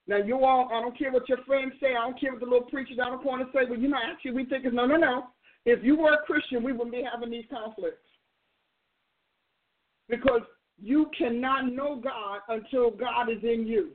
[0.07, 2.45] Now, you all, I don't care what your friends say, I don't care what the
[2.45, 4.97] little preachers out the corner say, well, you know, actually, we think it's no, no,
[4.97, 5.27] no.
[5.65, 7.97] If you were a Christian, we wouldn't be having these conflicts.
[10.09, 10.41] Because
[10.81, 13.91] you cannot know God until God is in you.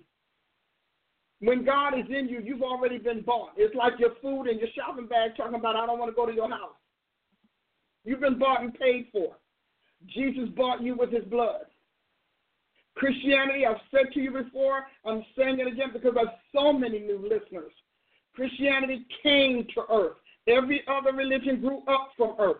[1.40, 3.50] When God is in you, you've already been bought.
[3.56, 6.26] It's like your food and your shopping bag talking about, I don't want to go
[6.26, 6.74] to your house.
[8.04, 9.36] You've been bought and paid for.
[10.06, 11.67] Jesus bought you with his blood.
[12.98, 16.98] Christianity, I've said to you before, I'm saying it again because I have so many
[16.98, 17.72] new listeners.
[18.34, 20.16] Christianity came to earth.
[20.48, 22.58] Every other religion grew up from earth.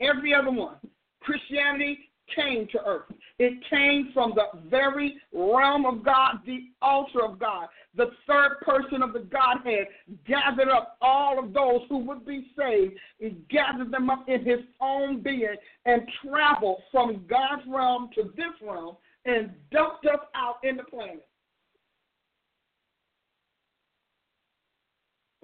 [0.00, 0.76] Every other one.
[1.20, 3.12] Christianity came to earth.
[3.38, 7.68] It came from the very realm of God, the altar of God.
[7.94, 9.86] The third person of the Godhead,
[10.26, 12.94] gathered up all of those who would be saved.
[13.18, 18.54] He gathered them up in his own being and traveled from God's realm to this
[18.62, 21.26] realm and dumped us out in the planet.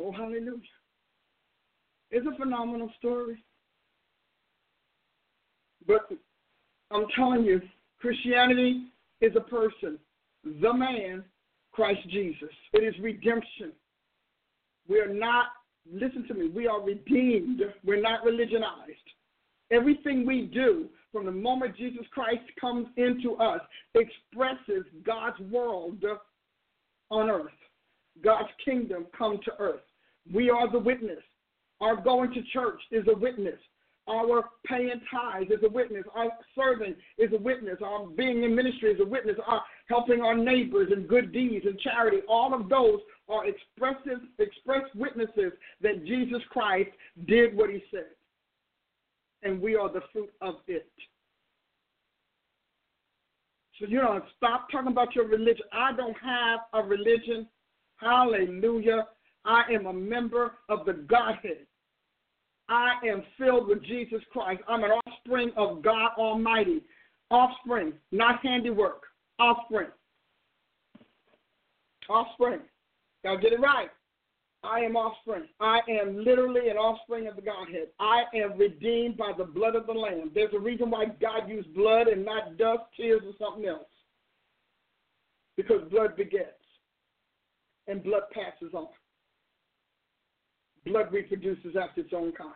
[0.01, 0.61] Oh, hallelujah.
[2.11, 3.43] It's a phenomenal story.
[5.87, 6.09] But
[6.91, 7.61] I'm telling you,
[8.01, 8.85] Christianity
[9.21, 9.99] is a person,
[10.45, 11.25] the man,
[11.79, 12.49] Christ Jesus.
[12.73, 13.71] It is redemption.
[14.88, 15.47] We are not,
[15.88, 17.61] listen to me, we are redeemed.
[17.85, 18.97] We're not religionized.
[19.71, 23.61] Everything we do from the moment Jesus Christ comes into us
[23.95, 26.03] expresses God's world
[27.12, 27.47] on earth.
[28.25, 29.87] God's kingdom come to earth.
[30.35, 31.23] We are the witness.
[31.81, 33.61] Our going to church is a witness.
[34.09, 36.05] Our paying tithes is a witness.
[36.14, 37.77] Our serving is a witness.
[37.85, 39.37] Our being in ministry is a witness.
[39.47, 44.83] Our helping our neighbors and good deeds and charity, all of those are expressive, express
[44.94, 46.90] witnesses that Jesus Christ
[47.27, 48.07] did what he said.
[49.42, 50.90] And we are the fruit of it.
[53.79, 55.64] So, you know, stop talking about your religion.
[55.73, 57.47] I don't have a religion.
[57.97, 59.07] Hallelujah.
[59.44, 61.68] I am a member of the Godhead.
[62.69, 64.61] I am filled with Jesus Christ.
[64.69, 66.83] I'm an offspring of God Almighty.
[67.31, 69.03] Offspring, not handiwork.
[69.39, 69.89] Offspring.
[72.09, 72.61] Offspring.
[73.25, 73.89] Gotta get it right.
[74.65, 75.45] I am offspring.
[75.61, 77.89] I am literally an offspring of the Godhead.
[78.01, 80.33] I am redeemed by the blood of the Lamb.
[80.35, 83.87] There's a reason why God used blood and not dust, tears, or something else.
[85.57, 86.59] Because blood begets
[87.87, 88.89] and blood passes on
[90.88, 92.53] blood reproduces after its own kind.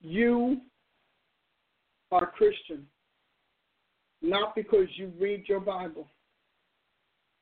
[0.00, 0.60] You
[2.10, 2.86] are Christian
[4.22, 6.08] not because you read your Bible.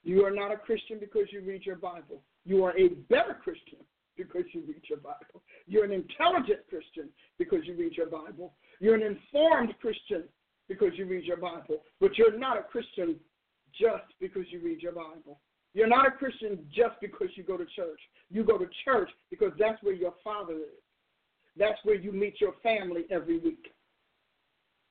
[0.04, 2.22] You are not a Christian because you read your Bible.
[2.44, 3.78] You are a better Christian
[4.16, 5.42] because you read your Bible.
[5.66, 8.54] You're an intelligent Christian because you read your Bible.
[8.80, 10.24] You're an informed Christian
[10.68, 11.82] because you read your Bible.
[12.00, 13.16] But you're not a Christian
[13.78, 15.40] just because you read your Bible.
[15.76, 18.00] You're not a Christian just because you go to church.
[18.30, 20.80] You go to church because that's where your father is.
[21.54, 23.74] That's where you meet your family every week.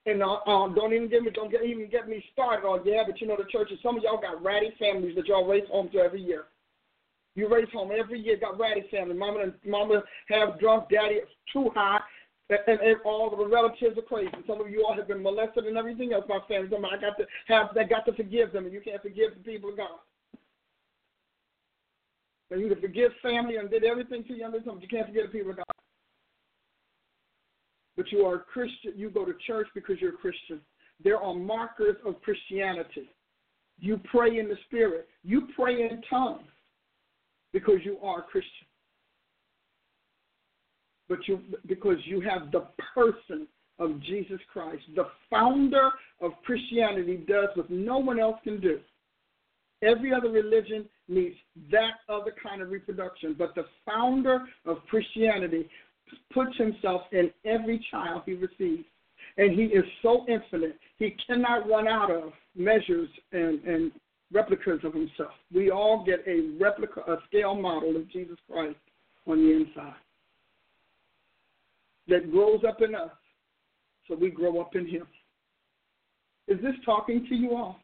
[0.06, 3.02] And uh, uh, don't even get me don't get, even get me started on yeah,
[3.04, 3.80] but you know the churches.
[3.82, 6.44] Some of y'all got ratty families that y'all raise home to every year.
[7.34, 9.16] You raise home every year, got ratty family.
[9.16, 11.18] Mama and mama have drunk, daddy
[11.52, 11.98] too high,
[12.48, 14.30] and, and, and all the relatives are crazy.
[14.46, 16.26] Some of you all have been molested and everything else.
[16.28, 19.34] My family, I got to have, I got to forgive them, and you can't forgive
[19.34, 19.98] the people of God.
[22.50, 24.82] And you to forgive family and did everything to you under something.
[24.82, 25.64] You can't forget the people of God.
[27.96, 28.92] But you are a Christian.
[28.94, 30.60] You go to church because you're a Christian.
[31.02, 33.10] There are markers of Christianity.
[33.78, 35.08] You pray in the Spirit.
[35.22, 36.48] You pray in tongues
[37.52, 38.66] because you are a Christian.
[41.08, 43.46] But you because you have the person
[43.78, 44.82] of Jesus Christ.
[44.94, 48.80] The founder of Christianity does what no one else can do.
[49.82, 51.36] Every other religion needs
[51.70, 53.34] that other kind of reproduction.
[53.38, 55.68] But the founder of Christianity
[56.32, 58.84] puts himself in every child he receives.
[59.38, 63.92] And he is so infinite, he cannot run out of measures and, and
[64.32, 65.32] replicas of himself.
[65.52, 68.76] We all get a replica, a scale model of Jesus Christ
[69.26, 69.94] on the inside
[72.08, 73.10] that grows up in us
[74.08, 75.06] so we grow up in him.
[76.48, 77.80] Is this talking to you all?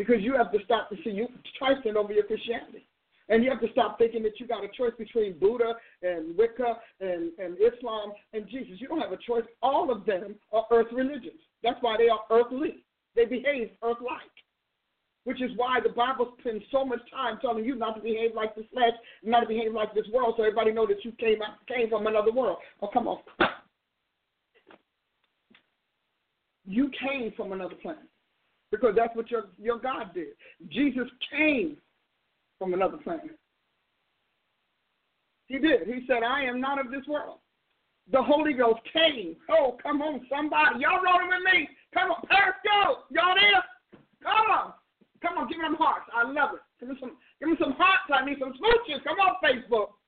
[0.00, 2.86] Because you have to stop to see you trifling over your Christianity.
[3.28, 6.78] And you have to stop thinking that you got a choice between Buddha and Wicca
[7.02, 8.80] and, and Islam and Jesus.
[8.80, 9.44] You don't have a choice.
[9.60, 11.38] All of them are earth religions.
[11.62, 12.82] That's why they are earthly.
[13.14, 14.32] They behave earth like.
[15.24, 18.56] Which is why the Bible spends so much time telling you not to behave like
[18.56, 21.58] this flesh, not to behave like this world, so everybody know that you came out,
[21.68, 22.56] came from another world.
[22.80, 23.18] Oh, come on.
[26.64, 28.09] You came from another planet
[28.70, 30.28] because that's what your, your God did.
[30.68, 31.76] Jesus came
[32.58, 33.38] from another planet.
[35.46, 35.86] He did.
[35.86, 37.38] He said, I am not of this world.
[38.12, 39.36] The Holy Ghost came.
[39.50, 40.80] Oh, come on, somebody.
[40.80, 41.68] Y'all rolling with me.
[41.94, 43.06] Come on, Periscope.
[43.10, 43.62] Y'all there?
[44.22, 44.72] Come on.
[45.22, 46.08] Come on, give me them hearts.
[46.14, 46.64] I love it.
[46.80, 48.08] Give me some, give me some hearts.
[48.08, 49.04] I need some smooches.
[49.04, 49.99] Come on, Facebook.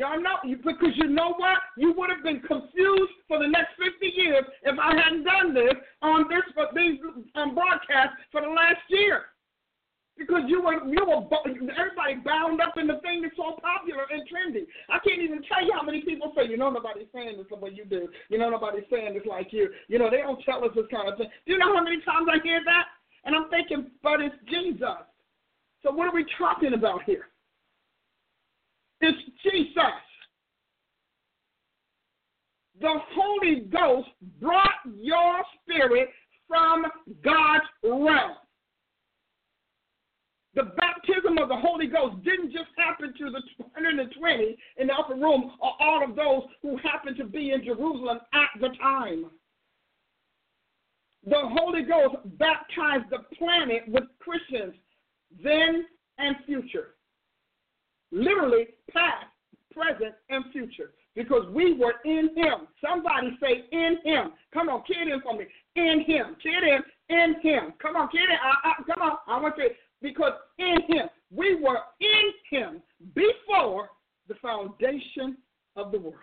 [0.00, 1.60] Y'all know, because you know what?
[1.76, 5.76] You would have been confused for the next 50 years if I hadn't done this
[6.00, 6.96] on this for these
[7.36, 9.36] um, broadcasts for the last year.
[10.16, 11.28] Because you were, you were,
[11.76, 14.64] everybody bound up in the thing that's so popular and trendy.
[14.88, 17.60] I can't even tell you how many people say, you know, nobody's saying this the
[17.60, 18.08] way you do.
[18.30, 19.68] You know, nobody's saying this like you.
[19.88, 21.28] You know, they don't tell us this kind of thing.
[21.44, 22.88] Do you know how many times I hear that?
[23.28, 25.04] And I'm thinking, but it's Jesus.
[25.84, 27.29] So what are we talking about here?
[29.00, 29.74] It's Jesus.
[32.80, 34.08] The Holy Ghost
[34.40, 36.08] brought your spirit
[36.48, 36.84] from
[37.22, 38.36] God's realm.
[40.54, 45.14] The baptism of the Holy Ghost didn't just happen to the 120 in the upper
[45.14, 49.26] room or all of those who happened to be in Jerusalem at the time.
[51.24, 54.74] The Holy Ghost baptized the planet with Christians
[55.42, 55.84] then
[56.18, 56.94] and future.
[58.12, 59.26] Literally, past,
[59.72, 60.92] present, and future.
[61.14, 62.68] Because we were in Him.
[62.84, 64.32] Somebody say, in Him.
[64.54, 65.46] Come on, kid in for me.
[65.76, 66.36] In Him.
[66.42, 67.74] Kid in, in Him.
[67.82, 68.36] Come on, kid in.
[68.42, 69.18] I, I, come on.
[69.26, 69.68] I want to
[70.02, 71.08] because in Him.
[71.32, 72.82] We were in Him
[73.14, 73.90] before
[74.28, 75.36] the foundation
[75.76, 76.16] of the world.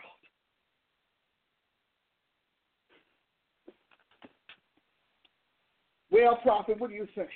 [6.10, 7.30] Well, Prophet, what do you think?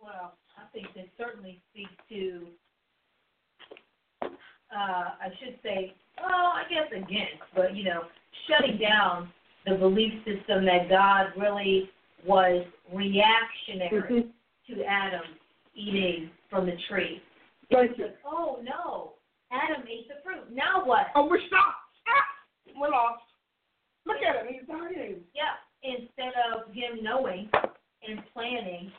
[0.00, 2.46] Well, I think this certainly speaks to,
[4.74, 8.02] uh, I should say, well, I guess against, but you know,
[8.48, 9.30] shutting down
[9.66, 11.90] the belief system that God really
[12.26, 14.32] was reactionary Mhm.
[14.68, 15.38] to Adam
[15.74, 17.22] eating from the tree.
[17.70, 18.04] Thank you.
[18.06, 19.14] Like, oh no,
[19.50, 20.50] Adam ate the fruit.
[20.50, 21.08] Now what?
[21.14, 21.76] Oh, we're stopped.
[22.08, 22.26] Ah,
[22.76, 23.22] we're lost.
[24.06, 24.52] Look at him.
[24.52, 25.24] He's dying.
[25.34, 27.50] Yeah, instead of him knowing
[28.06, 28.92] and planning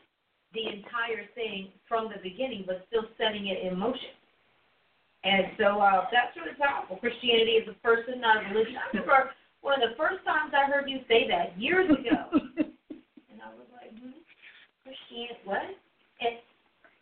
[0.54, 4.16] the entire thing from the beginning, but still setting it in motion.
[5.24, 6.98] And so uh, that's really powerful.
[6.98, 8.76] Christianity is a person, not a religion.
[8.82, 9.30] I remember
[9.62, 12.26] one of the first times I heard you say that years ago,
[13.30, 14.18] and I was like, hmm,
[14.82, 15.62] Christianity, what?
[16.26, 16.42] And,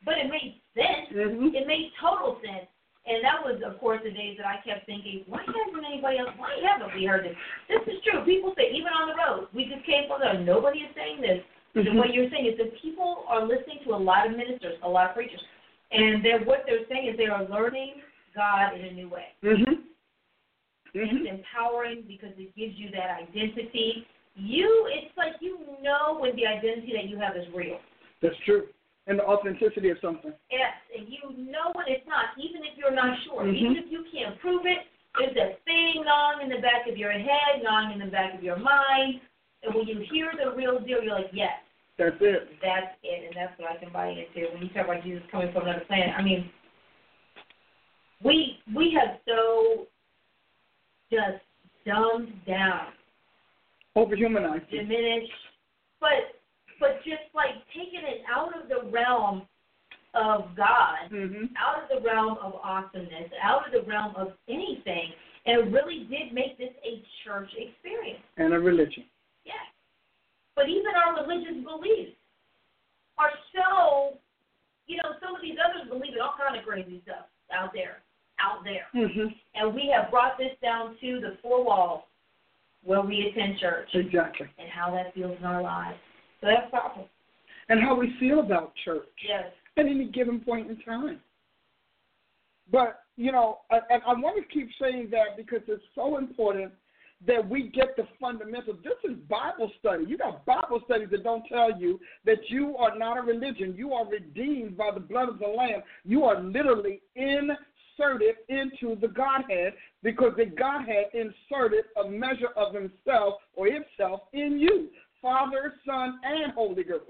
[0.03, 1.07] but it made sense.
[1.15, 1.55] Mhm.
[1.55, 2.67] It made total sense.
[3.07, 6.35] And that was, of course, the days that I kept thinking, why hasn't anybody else,
[6.35, 7.35] why haven't we heard this?
[7.71, 8.21] This is true.
[8.27, 11.39] People say, even on the road, we just came from there, nobody is saying this.
[11.73, 11.95] And Mhm.
[11.95, 15.09] what you're saying is that people are listening to a lot of ministers, a lot
[15.09, 15.41] of preachers,
[15.91, 18.01] and they're, what they're saying is they are learning
[18.35, 19.33] God in a new way.
[19.43, 19.83] Mhm.
[20.93, 21.27] It's Mhm.
[21.27, 24.07] empowering because it gives you that identity.
[24.35, 27.79] You, it's like you know when the identity that you have is real.
[28.21, 28.67] That's true.
[29.07, 30.33] And the authenticity of something.
[30.51, 33.55] Yes, and you know when it's not, even if you're not sure, Mhm.
[33.55, 34.87] even if you can't prove it.
[35.17, 38.43] There's that thing gnawing in the back of your head, gnawing in the back of
[38.43, 39.19] your mind,
[39.63, 41.59] and when you hear the real deal, you're like, yes,
[41.97, 42.61] That's it.
[42.61, 44.47] that's it, and that's what I can buy into.
[44.53, 46.49] When you talk about Jesus coming from another planet, I mean,
[48.23, 49.87] we we have so
[51.11, 51.43] just
[51.85, 52.87] dumbed down,
[53.95, 54.69] Overhumanized.
[54.69, 55.31] diminished,
[55.99, 56.35] but
[56.79, 59.47] but just like taking it out of the realm
[60.13, 61.49] of God, Mhm.
[61.57, 65.13] out of the realm of awesomeness, out of the realm of anything,
[65.45, 68.23] and it really did make this a church experience.
[68.37, 69.05] And a religion.
[69.45, 69.65] Yes.
[70.55, 72.17] But even our religious beliefs
[73.17, 74.17] are so,
[74.87, 78.01] you know, some of these others believe in all kind of crazy stuff out there,
[78.41, 78.87] out there.
[78.93, 79.35] Mhm.
[79.55, 82.03] And we have brought this down to the four walls
[82.83, 84.47] where we attend church Exactly.
[84.57, 85.99] and how that feels in our lives.
[86.41, 87.09] So that's powerful.
[87.67, 89.07] And how we feel about church.
[89.27, 89.53] Yes.
[89.77, 91.21] at any given point in time.
[92.69, 96.73] But, you know, I, and I want to keep saying that because it's so important
[97.25, 98.77] that we get the fundamentals.
[98.83, 100.05] This is Bible study.
[100.05, 103.73] You got Bible studies that don't tell you that you are not a religion.
[103.77, 105.81] You are redeemed by the blood of the Lamb.
[106.05, 107.01] You are literally
[107.99, 109.73] inserted into the Godhead
[110.03, 114.89] because the Godhead inserted a measure of himself or itself in you
[115.21, 117.03] Father, Son, and Holy Ghost.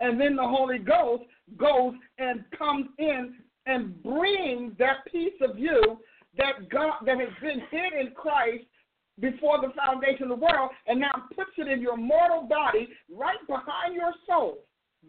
[0.00, 1.24] And then the Holy Ghost
[1.58, 3.34] goes and comes in
[3.66, 5.98] and brings that piece of you
[6.38, 8.64] that God that has been hid in Christ
[9.20, 13.36] before the foundation of the world, and now puts it in your mortal body, right
[13.46, 14.60] behind your soul,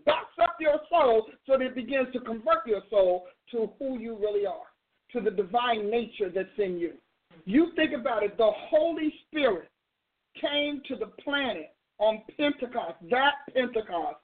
[0.05, 4.17] backs up your soul, so that it begins to convert your soul to who you
[4.17, 4.70] really are,
[5.13, 6.93] to the divine nature that's in you.
[7.45, 9.69] You think about it, the Holy Spirit
[10.39, 14.17] came to the planet on Pentecost, that Pentecost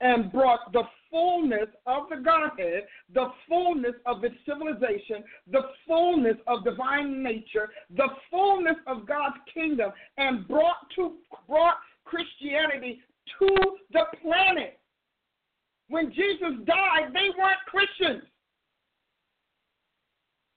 [0.00, 2.82] and brought the fullness of the Godhead,
[3.14, 9.92] the fullness of its civilization, the fullness of divine nature, the fullness of God's kingdom,
[10.18, 11.14] and brought to
[11.48, 13.00] brought Christianity
[13.38, 13.56] to
[13.92, 14.78] the planet.
[15.88, 18.22] When Jesus died, they weren't Christians.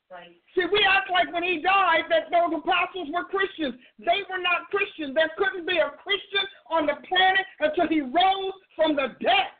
[0.10, 0.34] Right.
[0.58, 3.78] See, we act like when he died that those apostles were Christians.
[4.02, 5.14] They were not Christians.
[5.14, 9.54] There couldn't be a Christian on the planet until he rose from the dead.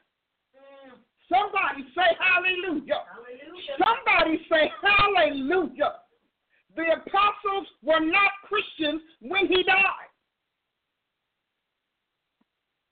[0.58, 0.98] Mm,
[1.30, 3.06] Somebody say hallelujah.
[3.14, 3.78] hallelujah.
[3.78, 6.02] Somebody say hallelujah.
[6.76, 10.09] The apostles were not Christians when he died.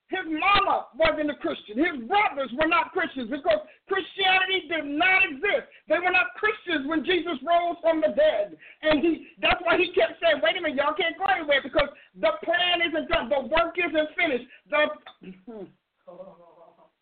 [0.08, 1.78] His mama wasn't a Christian.
[1.78, 3.60] His brothers were not Christians because
[3.91, 5.68] Christianity did not exist.
[5.91, 8.55] They were not Christians when Jesus rose from the dead.
[8.84, 11.91] And he that's why he kept saying, wait a minute, y'all can't go anywhere because
[12.16, 13.28] the plan isn't done.
[13.28, 14.47] The work isn't finished.
[14.72, 14.95] The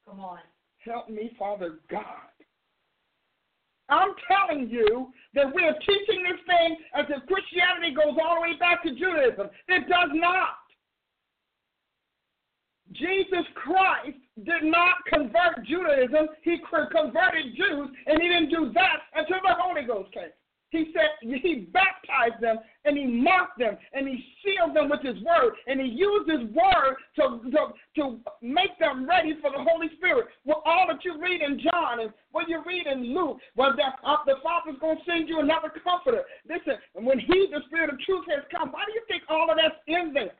[0.05, 0.39] Come on.
[0.81, 2.33] help me, Father God.
[3.89, 8.57] I'm telling you that we're teaching this thing as if Christianity goes all the way
[8.57, 9.49] back to Judaism.
[9.67, 10.64] It does not.
[12.99, 16.27] Jesus Christ did not convert Judaism.
[16.43, 16.57] He
[16.91, 20.31] converted Jews, and he didn't do that until the Holy Ghost came.
[20.75, 25.15] He said he baptized them and he marked them and he sealed them with his
[25.23, 29.87] word and he used his word to, to, to make them ready for the Holy
[29.95, 30.27] Spirit.
[30.43, 33.99] Well, all that you read in John and what you read in Luke, well, that,
[34.03, 36.23] uh, the Father's going to send you another comforter.
[36.49, 39.55] Listen, when he, the Spirit of truth, has come, why do you think all of
[39.55, 40.33] that's in there?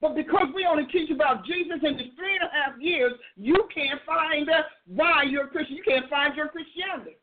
[0.00, 3.56] But because we only teach about Jesus in the three and a half years, you
[3.74, 4.48] can't find
[4.86, 5.76] why you're a Christian.
[5.76, 7.16] You can't find your Christianity.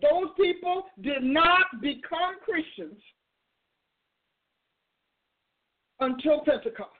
[0.00, 3.00] Those people did not become Christians
[6.00, 6.90] until Pentecost.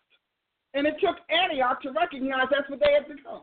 [0.74, 3.42] And it took Antioch to recognize that's what they had become.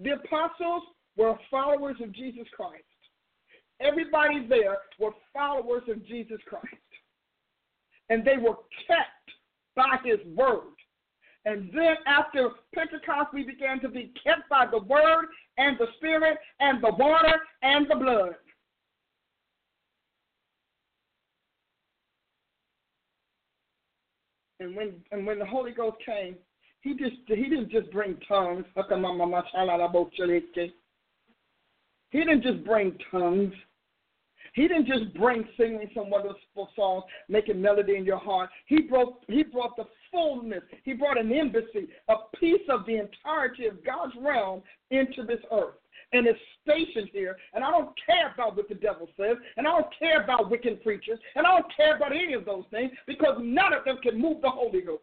[0.00, 0.82] The apostles
[1.16, 2.84] were followers of Jesus Christ.
[3.84, 6.66] Everybody there were followers of Jesus Christ.
[8.08, 8.56] And they were
[8.86, 9.30] kept
[9.76, 10.74] by his word.
[11.44, 15.26] And then after Pentecost, we began to be kept by the word
[15.58, 18.34] and the spirit and the water and the blood.
[24.60, 26.36] And when and when the Holy Ghost came,
[26.80, 28.64] he just he didn't just bring tongues.
[32.10, 33.52] He didn't just bring tongues.
[34.54, 38.50] He didn't just bring singing some wonderful songs, making melody in your heart.
[38.66, 40.62] He brought he brought the fullness.
[40.84, 45.74] He brought an embassy, a piece of the entirety of God's realm into this earth.
[46.12, 47.36] And it's stationed here.
[47.54, 49.36] And I don't care about what the devil says.
[49.56, 51.18] And I don't care about wicked preachers.
[51.34, 54.40] And I don't care about any of those things because none of them can move
[54.40, 55.02] the Holy Ghost.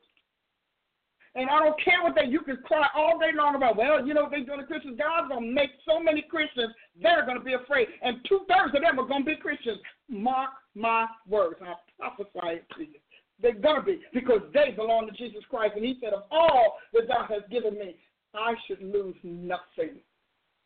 [1.36, 4.14] And I don't care what they you can cry all day long about, well, you
[4.14, 5.00] know what they're doing to Christians.
[5.00, 7.88] God's gonna make so many Christians, they're gonna be afraid.
[8.02, 9.80] And two thirds of them are gonna be Christians.
[10.10, 11.56] Mark my words.
[11.62, 13.00] I prophesy it to you.
[13.42, 15.74] They're gonna be because they belong to Jesus Christ.
[15.76, 17.96] And he said, Of all that thou hast given me,
[18.34, 20.00] I should lose nothing.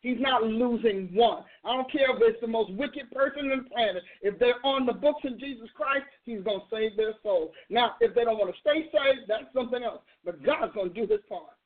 [0.06, 1.42] He's not losing one.
[1.64, 4.04] I don't care if it's the most wicked person on the planet.
[4.22, 7.50] If they're on the books of Jesus Christ, He's going to save their soul.
[7.70, 10.02] Now, if they don't want to stay saved, that's something else.
[10.24, 11.58] But God's going to do His part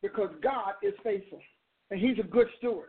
[0.00, 1.42] because God is faithful
[1.90, 2.88] and He's a good steward.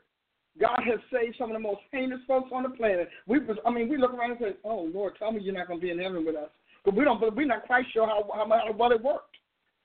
[0.62, 3.10] God has saved some of the most heinous folks on the planet.
[3.28, 5.68] We, was, I mean, we look around and say, "Oh Lord, tell me you're not
[5.68, 6.50] going to be in heaven with us,"
[6.86, 7.20] but we don't.
[7.36, 9.36] We're not quite sure how how, how well it worked.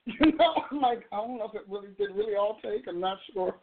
[0.20, 2.86] You know, I'm like, I don't know if it really did really all take.
[2.86, 3.56] I'm not sure.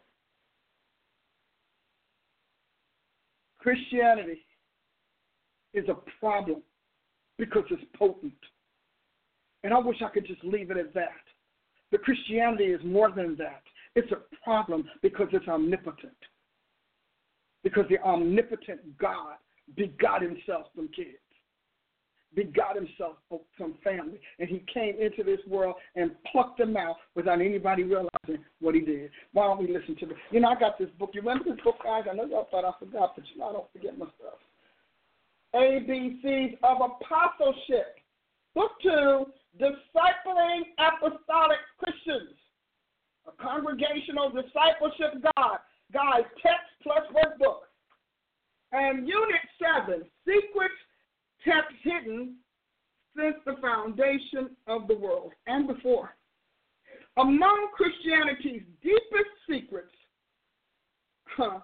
[3.62, 4.44] Christianity
[5.72, 6.62] is a problem
[7.38, 8.32] because it's potent.
[9.62, 11.22] And I wish I could just leave it at that.
[11.92, 13.62] But Christianity is more than that.
[13.94, 16.16] It's a problem because it's omnipotent.
[17.62, 19.36] Because the omnipotent God
[19.76, 21.18] begot himself from kids
[22.34, 27.40] begot himself from family, and he came into this world and plucked them out without
[27.40, 29.10] anybody realizing what he did.
[29.32, 30.14] Why don't we listen to the?
[30.30, 31.10] You know, I got this book.
[31.14, 32.04] You remember this book, guys?
[32.10, 34.40] I know y'all thought I forgot, but you know I don't forget my stuff.
[35.54, 37.98] ABCs of Apostleship.
[38.54, 39.26] Book two,
[39.58, 42.36] Discipling Apostolic Christians.
[43.26, 45.62] A congregational discipleship guide,
[45.92, 47.68] guide text plus workbook.
[48.72, 49.44] And Unit
[49.86, 50.74] 7, Secrets
[51.44, 52.36] kept hidden
[53.16, 56.16] since the foundation of the world and before.
[57.18, 59.92] Among Christianity's deepest secrets
[61.36, 61.60] huh,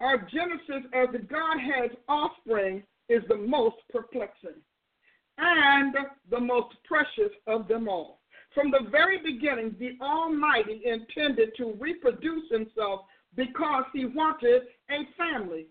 [0.00, 4.60] our Genesis as the Godhead's offspring is the most perplexing
[5.38, 5.94] and
[6.30, 8.20] the most precious of them all.
[8.54, 13.02] From the very beginning, the Almighty intended to reproduce himself
[13.36, 15.66] because he wanted a family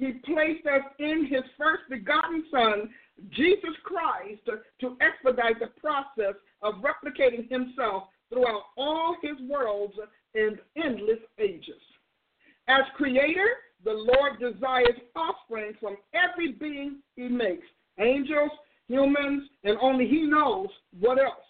[0.00, 2.88] he placed us in his first begotten Son,
[3.28, 4.40] Jesus Christ,
[4.80, 9.92] to expedite the process of replicating himself throughout all his worlds
[10.34, 11.82] in endless ages.
[12.66, 13.48] As creator,
[13.84, 17.66] the Lord desires offspring from every being he makes
[17.98, 18.50] angels,
[18.88, 21.44] humans, and only he knows what else.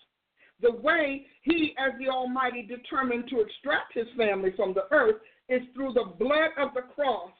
[0.60, 5.62] The way he, as the Almighty, determined to extract his family from the earth is
[5.72, 7.30] through the blood of the cross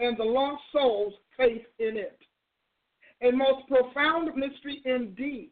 [0.00, 2.18] and the lost soul's faith in it.
[3.22, 5.50] a most profound mystery indeed,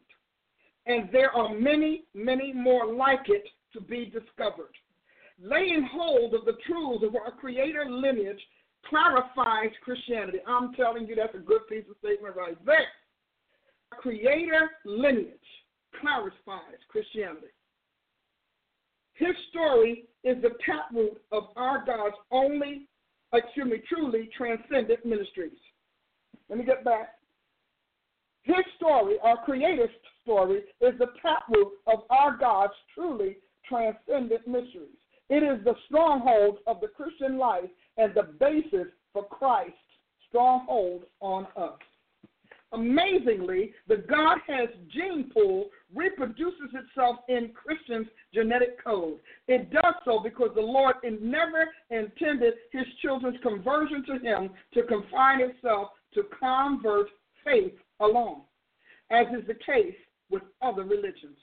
[0.85, 4.73] and there are many, many more like it to be discovered.
[5.41, 8.41] Laying hold of the truths of our Creator lineage
[8.87, 10.39] clarifies Christianity.
[10.47, 12.87] I'm telling you, that's a good piece of statement right there.
[13.91, 15.33] Creator lineage
[16.01, 17.47] clarifies Christianity.
[19.13, 22.87] His story is the taproot of our God's only,
[23.33, 25.57] excuse me, truly transcendent ministries.
[26.49, 27.15] Let me get back.
[28.43, 29.89] His story, our Creator's
[30.23, 34.97] story, is the taproot of our God's truly transcendent mysteries.
[35.29, 39.75] It is the stronghold of the Christian life and the basis for Christ's
[40.27, 41.77] stronghold on us.
[42.71, 49.19] Amazingly, the Godhead's gene pool reproduces itself in Christians' genetic code.
[49.47, 55.41] It does so because the Lord never intended his children's conversion to him to confine
[55.41, 57.07] itself to convert
[57.43, 58.41] faith alone,
[59.09, 59.95] as is the case
[60.29, 61.37] with other religions.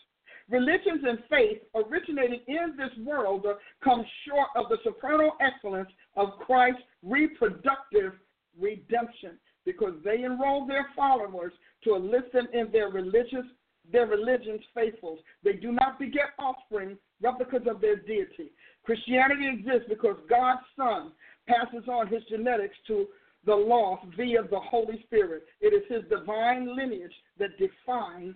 [0.49, 3.45] Religions and faith originating in this world
[3.83, 8.13] come short of the supernal excellence of Christ's reproductive
[8.59, 11.53] redemption because they enroll their followers
[11.85, 13.45] to enlist them in their religious
[13.93, 15.21] their religion's faithfuls.
[15.45, 18.51] They do not beget offspring replicas of their deity.
[18.85, 21.13] Christianity exists because God's Son
[21.47, 23.07] passes on his genetics to
[23.45, 25.45] the lost via the Holy Spirit.
[25.61, 28.35] It is his divine lineage that defines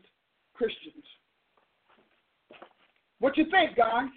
[0.55, 1.05] Christians.
[3.19, 4.09] What you think, guys?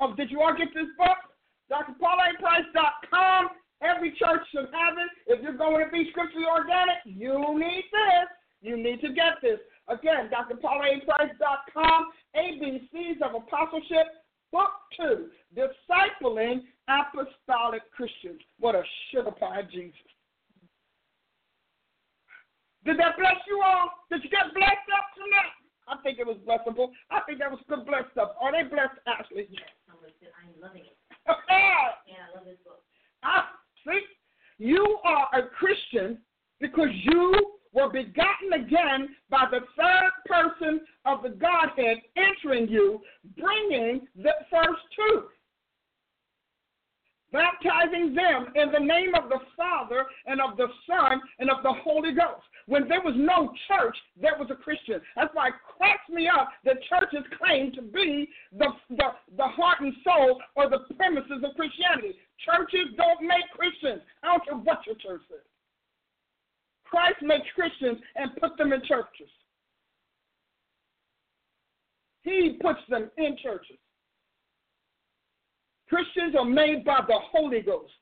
[0.00, 1.18] Oh, did you all get this book?
[1.70, 3.48] DrPaulAPrice.com.
[3.84, 5.10] Every church should have it.
[5.26, 8.28] If you're going to be scripturally organic, you need this.
[8.62, 9.60] You need to get this.
[9.88, 12.00] Again, DrPaulAPrice.com.
[12.34, 15.28] ABCs of Apostleship, Book 2.
[15.52, 18.40] Discipling Apostolic Christians.
[18.58, 18.82] What a
[19.12, 20.00] sugar pie Jesus.
[22.84, 23.90] Did that bless you all?
[24.10, 25.52] Did you get blessed up tonight?
[25.88, 26.92] I think it was blessable.
[27.10, 28.32] I think that was good blessed stuff.
[28.40, 29.48] Are they blessed, Ashley?
[29.52, 30.96] Yes, I'm loving it.
[31.28, 32.80] yeah, I love this book.
[33.22, 33.48] Ah,
[33.86, 34.00] see,
[34.58, 36.18] you are a Christian
[36.60, 43.00] because you were begotten again by the third person of the Godhead entering you,
[43.36, 45.24] bringing the first truth
[47.34, 51.74] baptizing them in the name of the Father and of the Son and of the
[51.82, 52.46] Holy Ghost.
[52.66, 55.00] When there was no church, there was a Christian.
[55.16, 59.80] That's why it cracks me up that churches claim to be the, the, the heart
[59.80, 62.14] and soul or the premises of Christianity.
[62.46, 64.00] Churches don't make Christians.
[64.22, 65.44] I don't care what your church says.
[66.84, 69.28] Christ makes Christians and put them in churches.
[72.22, 73.76] He puts them in churches.
[75.94, 77.92] Christians are made by the Holy Ghost,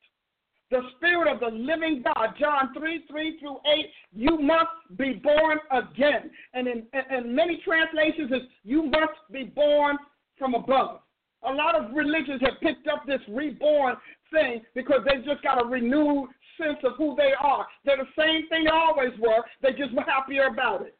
[0.70, 2.30] the Spirit of the living God.
[2.40, 3.86] John 3 3 through 8.
[4.14, 6.30] You must be born again.
[6.54, 9.98] And in, in many translations, it's you must be born
[10.38, 11.00] from above.
[11.46, 13.96] A lot of religions have picked up this reborn
[14.32, 17.66] thing because they've just got a renewed sense of who they are.
[17.84, 20.96] They're the same thing they always were, they just were happier about it.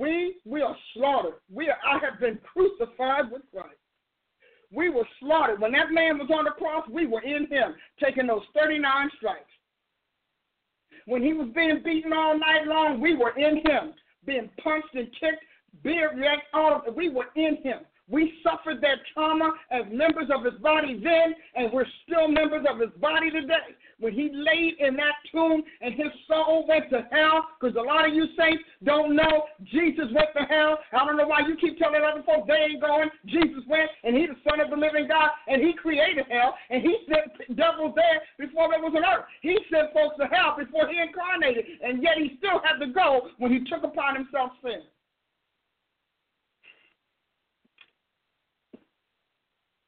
[0.00, 1.34] We we are slaughtered.
[1.52, 3.76] We are, I have been crucified with Christ.
[4.72, 5.60] We were slaughtered.
[5.60, 9.44] When that man was on the cross, we were in him, taking those 39 stripes.
[11.04, 13.92] When he was being beaten all night long, we were in him,
[14.24, 15.44] being punched and kicked,
[15.82, 16.96] beard yanked, all of it.
[16.96, 17.80] We were in him.
[18.08, 22.80] We suffered that trauma as members of his body then, and we're still members of
[22.80, 23.76] his body today.
[24.00, 28.08] When he laid in that tomb and his soul went to hell, because a lot
[28.08, 30.78] of you saints don't know Jesus went to hell.
[30.92, 33.10] I don't know why you keep telling other folks they ain't going.
[33.26, 36.82] Jesus went, and he's the Son of the living God, and he created hell, and
[36.82, 39.26] he sent devils there before there was an earth.
[39.42, 43.28] He sent folks to hell before he incarnated, and yet he still had to go
[43.36, 44.80] when he took upon himself sin.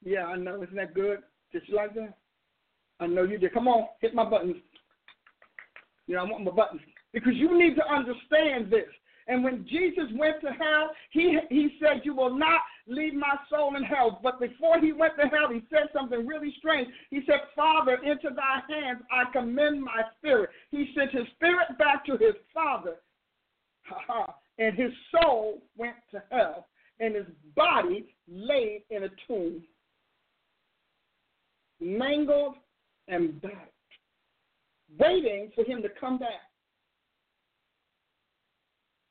[0.04, 0.62] Yeah, I know.
[0.62, 1.20] Isn't that good?
[1.52, 2.14] Just like that?
[3.03, 3.53] I know you did.
[3.53, 4.57] Come on, hit my buttons.
[6.07, 6.82] You know, I want my buttons.
[7.12, 8.88] Because you need to understand this.
[9.26, 13.76] And when Jesus went to hell, he he said, You will not leave my soul
[13.76, 14.20] in hell.
[14.22, 16.88] But before he went to hell, he said something really strange.
[17.11, 20.50] He said, Father, into thy hands I commend my spirit.
[20.70, 22.96] He sent his spirit back to his father.
[24.59, 26.66] and his soul went to hell,
[27.00, 29.62] and his body laid in a tomb
[31.82, 32.55] mangled
[33.09, 33.72] and back,
[34.98, 36.30] waiting for him to come back.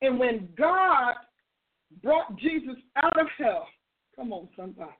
[0.00, 1.14] And when God
[2.02, 3.68] brought Jesus out of hell,
[4.16, 4.90] come on, somebody.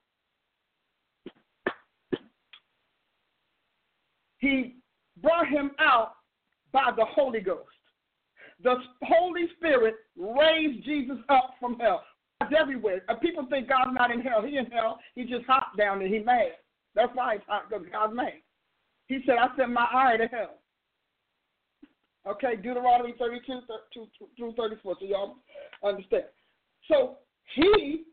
[4.42, 4.74] he
[5.22, 6.14] brought him out
[6.72, 7.68] by the Holy Ghost.
[8.62, 12.02] The Holy Spirit raised Jesus up from hell.
[12.40, 13.02] God's everywhere.
[13.08, 14.42] Uh, people think God's not in hell.
[14.42, 14.98] He in hell.
[15.14, 16.08] He just hot down there.
[16.08, 16.52] He mad.
[16.94, 18.34] That's why he's hot because God's mad.
[19.12, 20.54] He said, I sent my eye to hell.
[22.26, 23.60] Okay, Deuteronomy 32
[24.38, 25.36] through 34, so y'all
[25.84, 26.24] understand.
[26.88, 27.18] So
[27.54, 28.04] he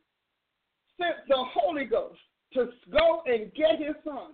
[1.00, 2.20] sent the Holy Ghost
[2.54, 4.34] to go and get his son.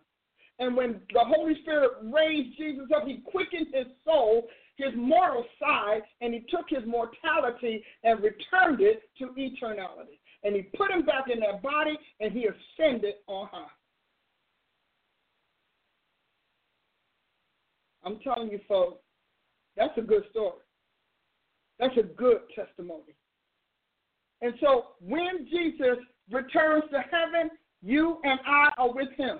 [0.57, 4.47] And when the Holy Spirit raised Jesus up, he quickened his soul,
[4.77, 10.17] his mortal side, and he took his mortality and returned it to eternality.
[10.43, 13.67] And he put him back in that body, and he ascended on high.
[18.05, 19.01] I'm telling you, folks,
[19.75, 20.61] that's a good story.
[21.79, 23.15] That's a good testimony.
[24.41, 25.97] And so when Jesus
[26.31, 27.49] returns to heaven,
[27.81, 29.39] you and I are with him.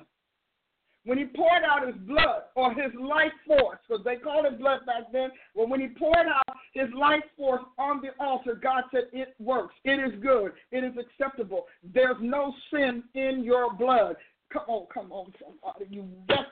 [1.06, 4.80] When he poured out his blood or his life force, because they called it blood
[4.88, 9.04] back then, well, when he poured out his life force on the altar, God said,
[9.14, 9.76] It works.
[9.84, 10.54] It is good.
[10.72, 11.66] It is acceptable.
[11.94, 14.16] There's no sin in your blood.
[14.52, 15.86] Come on, come on, somebody.
[15.90, 16.06] You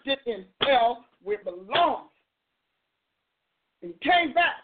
[0.06, 2.10] it in hell where it belongs.
[3.82, 4.64] And he came back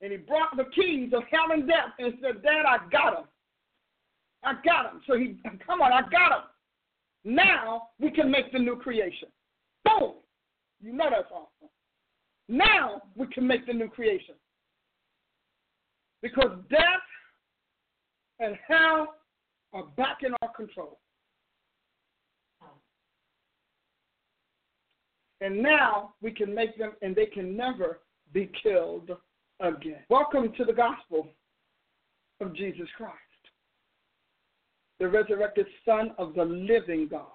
[0.00, 3.24] and he brought the keys of hell and death and said, Dad, I got him.
[4.44, 5.00] I got him.
[5.06, 6.44] So he, come on, I got him.
[7.24, 9.28] Now we can make the new creation.
[9.84, 10.14] Boom.
[10.80, 11.70] You know that's awesome.
[12.48, 14.34] Now we can make the new creation.
[16.20, 16.80] Because death
[18.40, 19.14] and hell
[19.72, 20.98] are back in our control.
[25.42, 27.98] And now we can make them, and they can never
[28.32, 29.10] be killed
[29.58, 30.04] again.
[30.08, 31.26] Welcome to the gospel
[32.40, 33.16] of Jesus Christ,
[35.00, 37.26] the resurrected Son of the living God.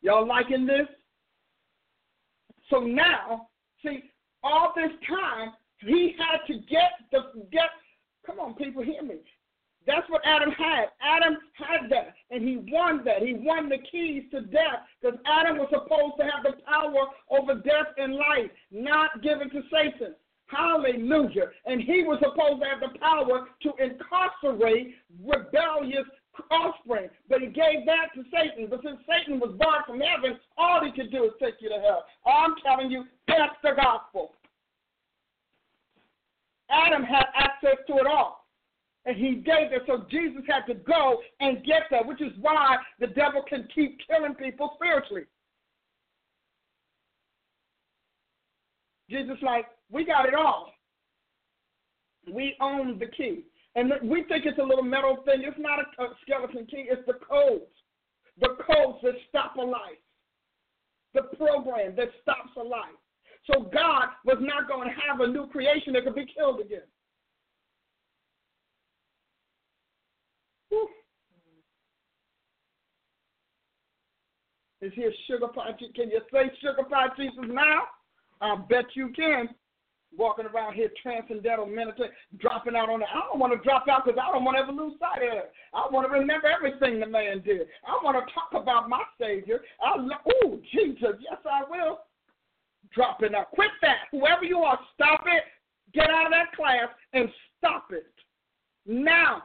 [0.00, 0.86] Y'all liking this?
[2.70, 3.48] So now,
[3.84, 4.04] see,
[4.42, 7.68] all this time, he had to get the get.
[8.24, 9.16] Come on, people, hear me.
[9.86, 10.86] That's what Adam had.
[12.46, 13.22] He won that.
[13.22, 17.54] He won the keys to death because Adam was supposed to have the power over
[17.60, 20.14] death and life, not given to Satan.
[20.46, 21.46] Hallelujah.
[21.66, 26.06] And he was supposed to have the power to incarcerate rebellious
[26.50, 28.66] offspring, but he gave that to Satan.
[28.68, 31.80] But since Satan was barred from heaven, all he could do is take you to
[31.80, 32.04] hell.
[32.26, 34.32] I'm telling you, that's the gospel.
[36.70, 38.43] Adam had access to it all
[39.06, 39.82] and he gave it.
[39.86, 43.98] So Jesus had to go and get that, which is why the devil can keep
[44.08, 45.24] killing people spiritually.
[49.10, 50.72] Jesus, like, we got it all.
[52.32, 53.44] We own the key.
[53.76, 55.42] And we think it's a little metal thing.
[55.44, 57.70] It's not a, a skeleton key, it's the codes.
[58.40, 60.00] The codes that stop a life.
[61.12, 62.96] The program that stops a life.
[63.50, 66.88] So God was not going to have a new creation that could be killed again.
[74.84, 75.72] Is he sugar pie?
[75.94, 77.84] Can you say sugar pie Jesus now?
[78.42, 79.48] I bet you can.
[80.16, 83.06] Walking around here transcendental meditation, dropping out on the.
[83.06, 85.38] I don't want to drop out because I don't want to ever lose sight of
[85.38, 85.52] it.
[85.72, 87.66] I want to remember everything the man did.
[87.84, 89.60] I want to talk about my Savior.
[89.82, 92.00] I oh Jesus, yes I will.
[92.94, 93.50] Dropping out.
[93.52, 94.06] Quit that.
[94.12, 95.42] Whoever you are, stop it.
[95.94, 97.28] Get out of that class and
[97.58, 98.06] stop it
[98.86, 99.44] now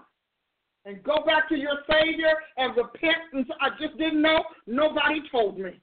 [0.86, 3.18] and go back to your Savior and repent.
[3.34, 4.44] And I just didn't know.
[4.68, 5.80] Nobody told me.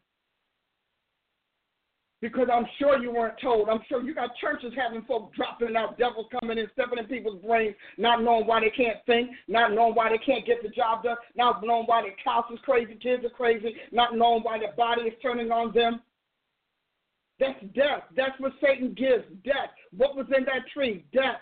[2.22, 3.68] Because I'm sure you weren't told.
[3.68, 7.42] I'm sure you got churches having folks dropping out, devils coming in, stepping in people's
[7.44, 11.02] brains, not knowing why they can't think, not knowing why they can't get the job
[11.02, 14.72] done, not knowing why their house is crazy, kids are crazy, not knowing why their
[14.72, 16.00] body is turning on them.
[17.38, 18.04] That's death.
[18.16, 19.24] That's what Satan gives.
[19.44, 19.70] Death.
[19.94, 21.04] What was in that tree?
[21.12, 21.36] Death.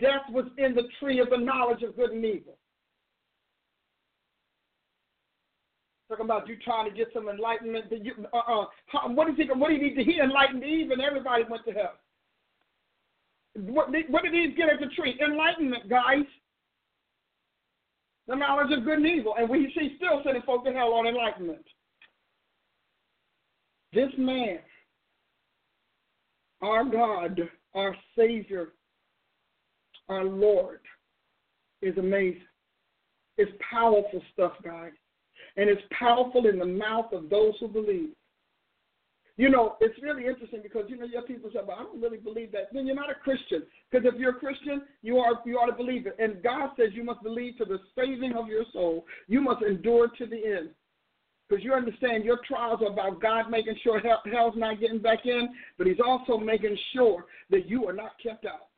[0.00, 2.58] Death was in the tree of the knowledge of good and evil.
[6.08, 7.86] Talking about you trying to get some enlightenment.
[7.90, 9.44] You, uh, uh, what is he?
[9.44, 10.04] What did he?
[10.04, 11.94] He enlightened Eve, and everybody went to hell.
[13.54, 15.18] What what did Eve get at the tree?
[15.24, 16.24] Enlightenment, guys.
[18.26, 21.06] The knowledge of good and evil, and we see still sending folks to hell on
[21.06, 21.64] enlightenment.
[23.92, 24.58] This man,
[26.62, 27.40] our God,
[27.74, 28.68] our Savior,
[30.08, 30.80] our Lord
[31.82, 32.42] is amazing.
[33.36, 34.92] It's powerful stuff, guys.
[35.56, 38.10] And it's powerful in the mouth of those who believe.
[39.36, 42.00] You know, it's really interesting because you know you have people say, "But I don't
[42.00, 43.66] really believe that." Then you're not a Christian.
[43.90, 46.14] Because if you're a Christian, you are you ought to believe it.
[46.20, 49.06] And God says you must believe to the saving of your soul.
[49.26, 50.70] You must endure to the end.
[51.48, 55.26] Because you understand your trials are about God making sure hell, hell's not getting back
[55.26, 58.68] in, but He's also making sure that you are not kept out.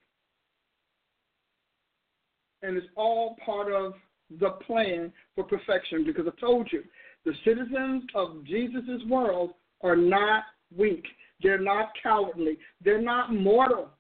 [2.67, 3.95] And it's all part of
[4.41, 6.83] the plan for perfection because I told you
[7.25, 9.51] the citizens of Jesus' world
[9.83, 10.45] are not
[10.77, 11.05] weak.
[11.43, 12.59] They're not cowardly.
[12.85, 13.91] They're not mortal.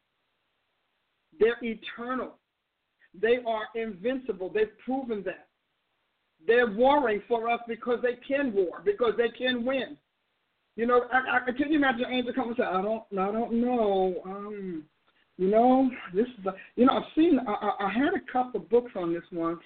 [1.38, 2.38] They're eternal.
[3.20, 4.50] They are invincible.
[4.52, 5.46] They've proven that.
[6.46, 9.96] They're warring for us because they can war, because they can win.
[10.76, 13.32] You know, I, I can you imagine an angel coming and say, "I don't, I
[13.32, 14.84] don't know." Um,
[15.38, 17.38] you know, this is, the, you know, I've seen.
[17.46, 19.60] I, I had a couple books on this once.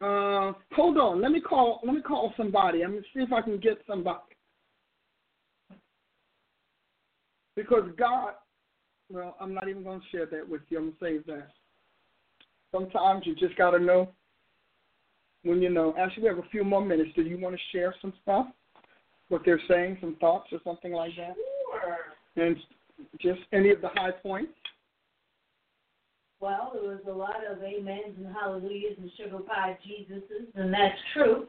[0.00, 1.80] Uh, hold on, let me call.
[1.84, 2.82] Let me call somebody.
[2.82, 4.20] I'm gonna see if I can get somebody.
[7.56, 8.34] Because God,
[9.10, 10.78] well, I'm not even going to share that with you.
[10.78, 11.48] I'm going to save that.
[12.72, 14.08] Sometimes you just got to know
[15.42, 15.94] when you know.
[15.98, 17.10] Actually, we have a few more minutes.
[17.16, 18.46] Do you want to share some stuff?
[19.28, 21.34] What they're saying, some thoughts or something like that?
[21.82, 22.46] Sure.
[22.46, 22.56] And
[23.20, 24.52] just any of the high points?
[26.40, 30.96] Well, there was a lot of amens and hallelujahs and sugar pie Jesuses, and that's
[31.12, 31.46] true.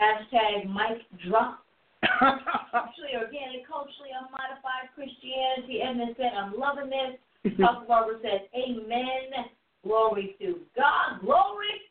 [0.00, 1.62] Hashtag mic drop.
[2.02, 5.80] Actually, organic, culturally unmodified Christianity.
[5.80, 7.16] Edmund said, I'm loving this.
[7.60, 9.46] Pastor Barbara said, Amen.
[9.84, 11.22] Glory to God.
[11.22, 11.86] Glory.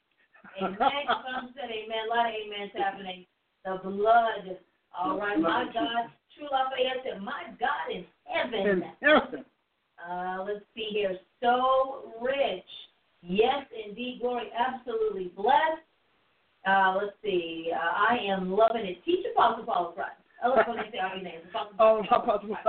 [0.62, 0.78] Amen.
[0.78, 2.04] Some said, Amen.
[2.06, 3.26] A lot of amens happening.
[3.64, 4.60] The blood.
[4.92, 5.40] All right.
[5.40, 6.12] My God.
[6.38, 8.60] True Lafayette said, My God in heaven.
[8.60, 9.46] In heaven.
[9.98, 11.18] Uh, let's see here.
[11.46, 12.66] So rich.
[13.22, 14.50] Yes, indeed, glory.
[14.58, 15.86] Absolutely blessed.
[16.68, 17.70] Uh, let's see.
[17.72, 19.04] Uh, I am loving it.
[19.06, 20.18] Teach Apostle Paul Christ.
[20.44, 21.46] I love when they say all your names.
[21.50, 22.50] Apostle Oh, Paul Apostle.
[22.50, 22.68] Christ.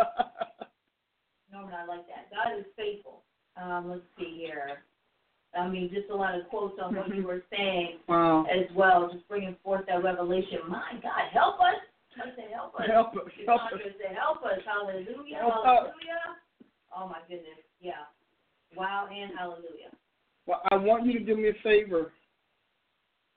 [1.53, 2.29] Norman, I like that.
[2.29, 3.23] God is faithful.
[3.57, 4.83] Um, let's see here.
[5.57, 8.45] I mean, just a lot of quotes on what you were saying wow.
[8.45, 10.61] as well, just bringing forth that revelation.
[10.69, 11.81] My God, help us.
[12.21, 12.85] I said, help us.
[12.93, 13.33] Help us.
[13.47, 13.81] Help us.
[13.97, 14.61] Said, help us.
[14.67, 15.37] Hallelujah.
[15.41, 15.65] Help us.
[15.65, 16.25] hallelujah.
[16.95, 17.61] Oh, my goodness.
[17.81, 18.05] Yeah.
[18.77, 19.91] Wow and hallelujah.
[20.47, 22.13] Well, I want you to do me a favor.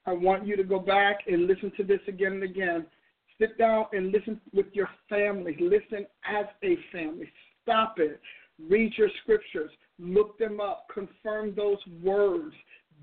[0.06, 2.86] I want you to go back and listen to this again and again.
[3.40, 5.56] Sit down and listen with your family.
[5.60, 7.30] Listen as a family.
[7.64, 8.20] Stop it.
[8.70, 9.72] Read your scriptures.
[9.98, 10.88] Look them up.
[10.94, 12.54] Confirm those words.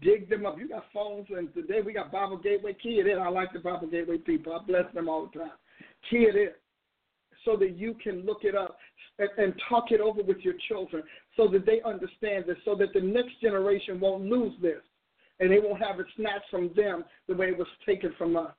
[0.02, 0.58] Dig them up.
[0.58, 2.74] You got phones, and today we got Bible Gateway.
[2.74, 3.18] Key it in.
[3.18, 4.52] I like the Bible Gateway people.
[4.52, 5.52] I bless them all the time.
[6.10, 6.48] Key it in
[7.46, 8.76] so that you can look it up
[9.18, 11.02] and, and talk it over with your children
[11.36, 14.82] so that they understand this, so that the next generation won't lose this
[15.40, 18.54] and they won't have it snatched from them the way it was taken from us.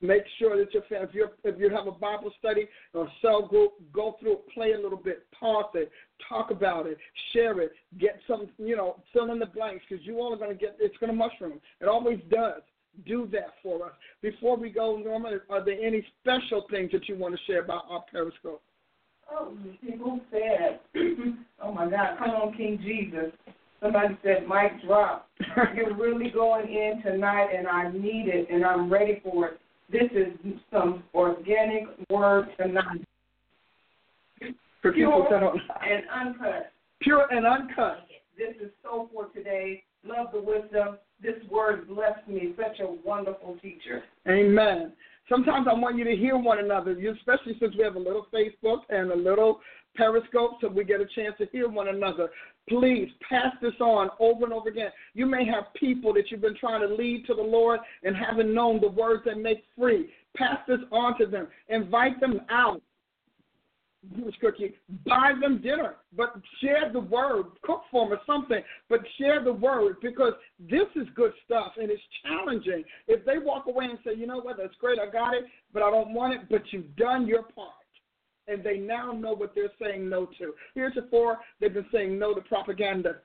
[0.00, 3.42] Make sure that your family, if you if you have a Bible study or cell
[3.42, 5.90] group, go through it, play a little bit, pause it,
[6.28, 6.98] talk about it,
[7.32, 10.52] share it, get some, you know, fill in the blanks because you all are going
[10.52, 11.60] to get it's going to mushroom.
[11.80, 12.62] It always does.
[13.06, 13.92] Do that for us.
[14.22, 17.84] Before we go, Norma, are there any special things that you want to share about
[17.88, 18.62] our Periscope?
[19.30, 20.80] Oh, people said,
[21.62, 23.32] oh my God, come on, King Jesus.
[23.80, 25.28] Somebody said, mic drop.
[25.76, 29.60] You're really going in tonight, and I need it, and I'm ready for it.
[29.90, 33.04] This is some organic word tonight.
[34.82, 36.70] For people that don't, and uncut.
[37.00, 38.06] pure and uncut.
[38.36, 39.82] This is so for today.
[40.04, 40.98] Love the wisdom.
[41.20, 42.54] This word blessed me.
[42.56, 44.04] Such a wonderful teacher.
[44.28, 44.92] Amen.
[45.28, 48.80] Sometimes I want you to hear one another, especially since we have a little Facebook
[48.88, 49.60] and a little
[49.94, 52.30] Periscope, so we get a chance to hear one another.
[52.68, 54.90] Please pass this on over and over again.
[55.14, 58.52] You may have people that you've been trying to lead to the Lord and haven't
[58.52, 60.10] known the words that make free.
[60.36, 61.48] Pass this on to them.
[61.68, 62.80] Invite them out.
[64.16, 64.74] Jewish cookie,
[65.04, 69.52] buy them dinner, but share the word, cook for them or something, but share the
[69.52, 72.84] word because this is good stuff and it's challenging.
[73.08, 75.82] If they walk away and say, you know what, that's great, I got it, but
[75.82, 77.72] I don't want it, but you've done your part.
[78.46, 80.54] And they now know what they're saying no to.
[80.74, 83.16] Heretofore, they've been saying no to propaganda.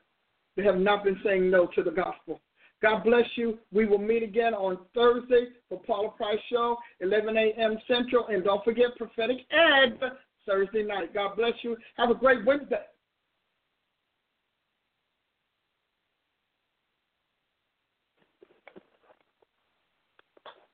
[0.57, 2.41] They have not been saying no to the gospel.
[2.81, 3.59] God bless you.
[3.71, 7.77] We will meet again on Thursday for Paula Price Show, 11 a.m.
[7.87, 8.27] Central.
[8.27, 9.97] And don't forget Prophetic Ed
[10.45, 11.13] Thursday night.
[11.13, 11.77] God bless you.
[11.97, 12.81] Have a great Wednesday.